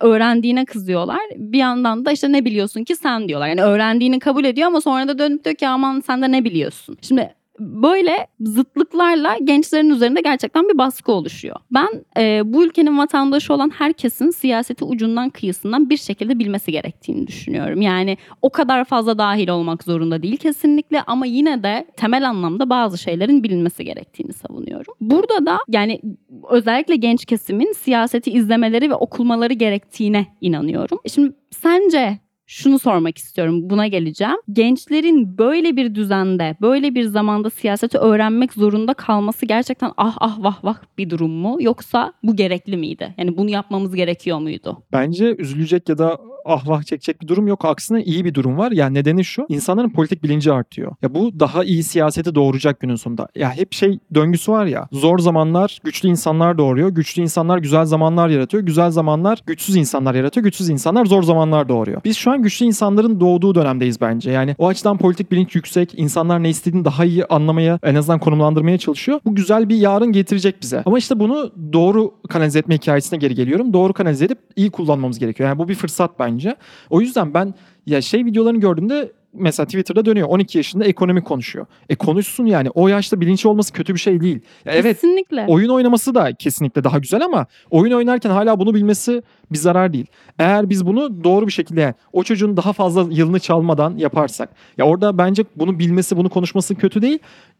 öğrendiğine 0.00 0.64
kızıyorlar. 0.64 1.20
Bir 1.36 1.58
yandan 1.58 2.04
da 2.04 2.12
işte 2.12 2.32
ne 2.32 2.44
biliyorsun 2.44 2.84
ki 2.84 2.96
sen 2.96 3.28
diyorlar. 3.28 3.48
Yani 3.48 3.62
öğrendiğini 3.62 4.18
kabul 4.18 4.44
ediyor 4.44 4.66
ama 4.66 4.80
sonra 4.80 5.08
da 5.08 5.18
dönüp 5.18 5.44
diyor 5.44 5.56
ki 5.56 5.68
aman 5.68 6.00
sen 6.00 6.22
de 6.22 6.32
ne 6.32 6.44
biliyorsun. 6.44 6.98
Şimdi 7.02 7.34
böyle 7.60 8.26
zıtlıklarla 8.40 9.36
gençlerin 9.44 9.90
üzerinde 9.90 10.20
gerçekten 10.20 10.68
bir 10.68 10.78
baskı 10.78 11.12
oluşuyor. 11.12 11.56
Ben 11.70 12.04
e, 12.18 12.42
bu 12.44 12.64
ülkenin 12.64 12.98
vatandaşı 12.98 13.54
olan 13.54 13.70
herkesin 13.70 14.30
siyaseti 14.30 14.84
ucundan 14.84 15.30
kıyısından 15.30 15.90
bir 15.90 15.96
şekilde 15.96 16.38
bilmesi 16.38 16.72
gerektiğini 16.72 17.26
düşünüyorum. 17.26 17.80
Yani 17.80 18.16
o 18.42 18.50
kadar 18.50 18.84
fazla 18.84 19.18
dahil 19.18 19.48
olmak 19.48 19.84
zorunda 19.84 20.22
değil 20.22 20.36
kesinlikle 20.36 21.02
ama 21.02 21.26
yine 21.26 21.62
de 21.62 21.86
temel 21.96 22.28
anlamda 22.28 22.70
bazı 22.70 22.98
şeylerin 22.98 23.42
bilinmesi 23.42 23.84
gerektiğini 23.84 24.32
savunuyorum. 24.32 24.94
Burada 25.00 25.46
da 25.46 25.58
yani 25.68 26.00
özellikle 26.50 26.96
genç 26.96 27.24
kesimin 27.24 27.72
siyaseti 27.72 28.30
izlemeleri 28.30 28.90
ve 28.90 28.94
okulmaları 28.94 29.52
gerektiğine 29.52 30.26
inanıyorum. 30.40 30.98
Şimdi 31.06 31.32
sence 31.50 32.18
şunu 32.46 32.78
sormak 32.78 33.18
istiyorum. 33.18 33.70
Buna 33.70 33.86
geleceğim. 33.86 34.36
Gençlerin 34.52 35.38
böyle 35.38 35.76
bir 35.76 35.94
düzende, 35.94 36.56
böyle 36.60 36.94
bir 36.94 37.04
zamanda 37.04 37.50
siyaseti 37.50 37.98
öğrenmek 37.98 38.52
zorunda 38.52 38.94
kalması 38.94 39.46
gerçekten 39.46 39.92
ah 39.96 40.16
ah 40.20 40.38
vah 40.42 40.64
vah 40.64 40.78
bir 40.98 41.10
durum 41.10 41.30
mu? 41.30 41.56
Yoksa 41.60 42.12
bu 42.22 42.36
gerekli 42.36 42.76
miydi? 42.76 43.14
Yani 43.18 43.36
bunu 43.36 43.50
yapmamız 43.50 43.94
gerekiyor 43.94 44.38
muydu? 44.38 44.82
Bence 44.92 45.36
üzülecek 45.38 45.88
ya 45.88 45.98
da 45.98 46.18
ah 46.46 46.68
vah 46.68 46.82
çekecek 46.82 47.22
bir 47.22 47.28
durum 47.28 47.46
yok. 47.48 47.64
Aksine 47.64 48.02
iyi 48.02 48.24
bir 48.24 48.34
durum 48.34 48.58
var. 48.58 48.72
Yani 48.72 48.94
nedeni 48.94 49.24
şu. 49.24 49.46
insanların 49.48 49.90
politik 49.90 50.22
bilinci 50.22 50.52
artıyor. 50.52 50.92
Ya 51.02 51.14
bu 51.14 51.40
daha 51.40 51.64
iyi 51.64 51.82
siyaseti 51.82 52.34
doğuracak 52.34 52.80
günün 52.80 52.96
sonunda. 52.96 53.28
Ya 53.34 53.52
hep 53.52 53.72
şey 53.72 53.98
döngüsü 54.14 54.52
var 54.52 54.66
ya. 54.66 54.88
Zor 54.92 55.18
zamanlar 55.18 55.78
güçlü 55.84 56.08
insanlar 56.08 56.58
doğuruyor. 56.58 56.88
Güçlü 56.88 57.22
insanlar 57.22 57.58
güzel 57.58 57.84
zamanlar 57.84 58.28
yaratıyor. 58.28 58.62
Güzel 58.62 58.90
zamanlar 58.90 59.42
güçsüz 59.46 59.76
insanlar 59.76 60.14
yaratıyor. 60.14 60.44
Güçsüz 60.44 60.68
insanlar 60.68 61.04
zor 61.06 61.22
zamanlar 61.22 61.68
doğuruyor. 61.68 62.00
Biz 62.04 62.16
şu 62.16 62.30
an 62.30 62.42
güçlü 62.42 62.66
insanların 62.66 63.20
doğduğu 63.20 63.54
dönemdeyiz 63.54 64.00
bence. 64.00 64.30
Yani 64.30 64.54
o 64.58 64.68
açıdan 64.68 64.98
politik 64.98 65.32
bilinç 65.32 65.54
yüksek. 65.54 65.98
İnsanlar 65.98 66.42
ne 66.42 66.48
istediğini 66.50 66.84
daha 66.84 67.04
iyi 67.04 67.24
anlamaya 67.24 67.78
en 67.82 67.94
azından 67.94 68.18
konumlandırmaya 68.18 68.78
çalışıyor. 68.78 69.20
Bu 69.24 69.34
güzel 69.34 69.68
bir 69.68 69.76
yarın 69.76 70.12
getirecek 70.12 70.62
bize. 70.62 70.82
Ama 70.86 70.98
işte 70.98 71.20
bunu 71.20 71.52
doğru 71.72 72.14
kanalize 72.28 72.58
etme 72.58 72.74
hikayesine 72.74 73.18
geri 73.18 73.34
geliyorum. 73.34 73.72
Doğru 73.72 73.92
kanalize 73.92 74.24
edip 74.24 74.38
iyi 74.56 74.70
kullanmamız 74.70 75.18
gerekiyor. 75.18 75.48
Yani 75.48 75.58
bu 75.58 75.68
bir 75.68 75.74
fırsat 75.74 76.18
bence. 76.18 76.35
O 76.90 77.00
yüzden 77.00 77.34
ben 77.34 77.54
ya 77.86 78.02
şey 78.02 78.24
videolarını 78.24 78.60
gördüğümde 78.60 79.12
mesela 79.32 79.66
Twitter'da 79.66 80.04
dönüyor. 80.04 80.28
12 80.28 80.58
yaşında 80.58 80.84
ekonomi 80.84 81.24
konuşuyor. 81.24 81.66
E 81.88 81.94
konuşsun 81.94 82.46
yani. 82.46 82.70
O 82.70 82.88
yaşta 82.88 83.20
bilinçli 83.20 83.48
olması 83.48 83.72
kötü 83.72 83.94
bir 83.94 83.98
şey 83.98 84.20
değil. 84.20 84.40
Ya 84.64 84.72
evet 84.72 85.00
Kesinlikle. 85.00 85.44
oyun 85.48 85.68
oynaması 85.68 86.14
da 86.14 86.34
kesinlikle 86.34 86.84
daha 86.84 86.98
güzel 86.98 87.24
ama 87.24 87.46
oyun 87.70 87.92
oynarken 87.92 88.30
hala 88.30 88.60
bunu 88.60 88.74
bilmesi 88.74 89.22
bir 89.52 89.58
zarar 89.58 89.92
değil. 89.92 90.06
Eğer 90.38 90.70
biz 90.70 90.86
bunu 90.86 91.24
doğru 91.24 91.46
bir 91.46 91.52
şekilde 91.52 91.94
o 92.12 92.22
çocuğun 92.22 92.56
daha 92.56 92.72
fazla 92.72 93.06
yılını 93.10 93.38
çalmadan 93.40 93.96
yaparsak 93.96 94.48
ya 94.78 94.84
orada 94.84 95.18
bence 95.18 95.44
bunu 95.56 95.78
bilmesi, 95.78 96.16
bunu 96.16 96.28
konuşması 96.28 96.74
kötü 96.74 97.02
değil. 97.02 97.18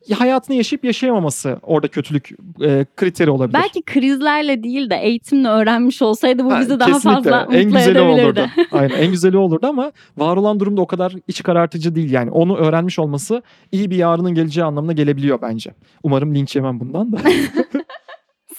Ya 0.09 0.21
hayatını 0.21 0.57
yaşayıp 0.57 0.85
yaşayamaması 0.85 1.59
orada 1.63 1.89
kötülük 1.89 2.31
e, 2.63 2.87
kriteri 2.97 3.31
olabilir. 3.31 3.55
Belki 3.63 3.83
krizlerle 3.83 4.63
değil 4.63 4.91
de 4.91 4.97
eğitimle 4.97 5.49
öğrenmiş 5.49 6.03
olsaydı 6.03 6.45
bu 6.45 6.53
Ha, 6.53 6.61
bizi 6.61 6.81
daha 6.81 6.93
kesinlikle. 6.93 7.15
fazla 7.23 7.41
mutlu 7.45 7.57
en 7.57 7.71
güzeli 7.71 8.01
olurdu. 8.01 8.41
Aynen 8.73 8.97
en 8.97 9.11
güzeli 9.11 9.37
olurdu 9.37 9.67
ama 9.67 9.93
var 10.17 10.37
olan 10.37 10.61
durumda 10.61 10.81
o 10.81 10.87
kadar 10.87 11.13
iç 11.29 11.43
karartıcı 11.43 11.95
değil 11.95 12.11
yani. 12.11 12.31
Onu 12.31 12.57
öğrenmiş 12.57 12.99
olması 12.99 13.43
iyi 13.73 13.91
bir 13.91 13.97
yarının 13.97 14.35
geleceği 14.35 14.65
anlamına 14.65 14.93
gelebiliyor 14.93 15.43
bence. 15.43 15.71
Umarım 16.03 16.35
linç 16.35 16.57
yemem 16.57 16.81
bundan 16.81 17.13
da. 17.13 17.17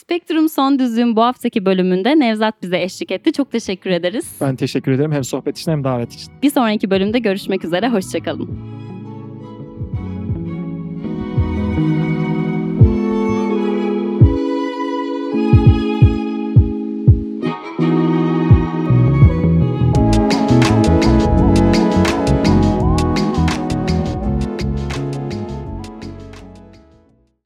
Spektrum 0.08 0.50
Son 0.50 0.80
Düzlüğün 0.80 1.16
bu 1.16 1.22
haftaki 1.22 1.66
bölümünde 1.66 2.20
Nevzat 2.20 2.62
bize 2.62 2.82
eşlik 2.82 3.12
etti. 3.12 3.34
Çok 3.34 3.52
teşekkür 3.52 3.90
ederiz. 3.90 4.36
Ben 4.42 4.56
teşekkür 4.56 4.92
ederim 4.92 5.12
hem 5.12 5.24
sohbet 5.24 5.58
için 5.58 5.72
hem 5.72 5.84
davet 5.84 6.14
için. 6.14 6.34
Bir 6.42 6.50
sonraki 6.50 6.90
bölümde 6.90 7.20
görüşmek 7.20 7.66
üzere. 7.66 7.90
Hoşçakalın. 7.90 8.50
Müzik 11.78 12.17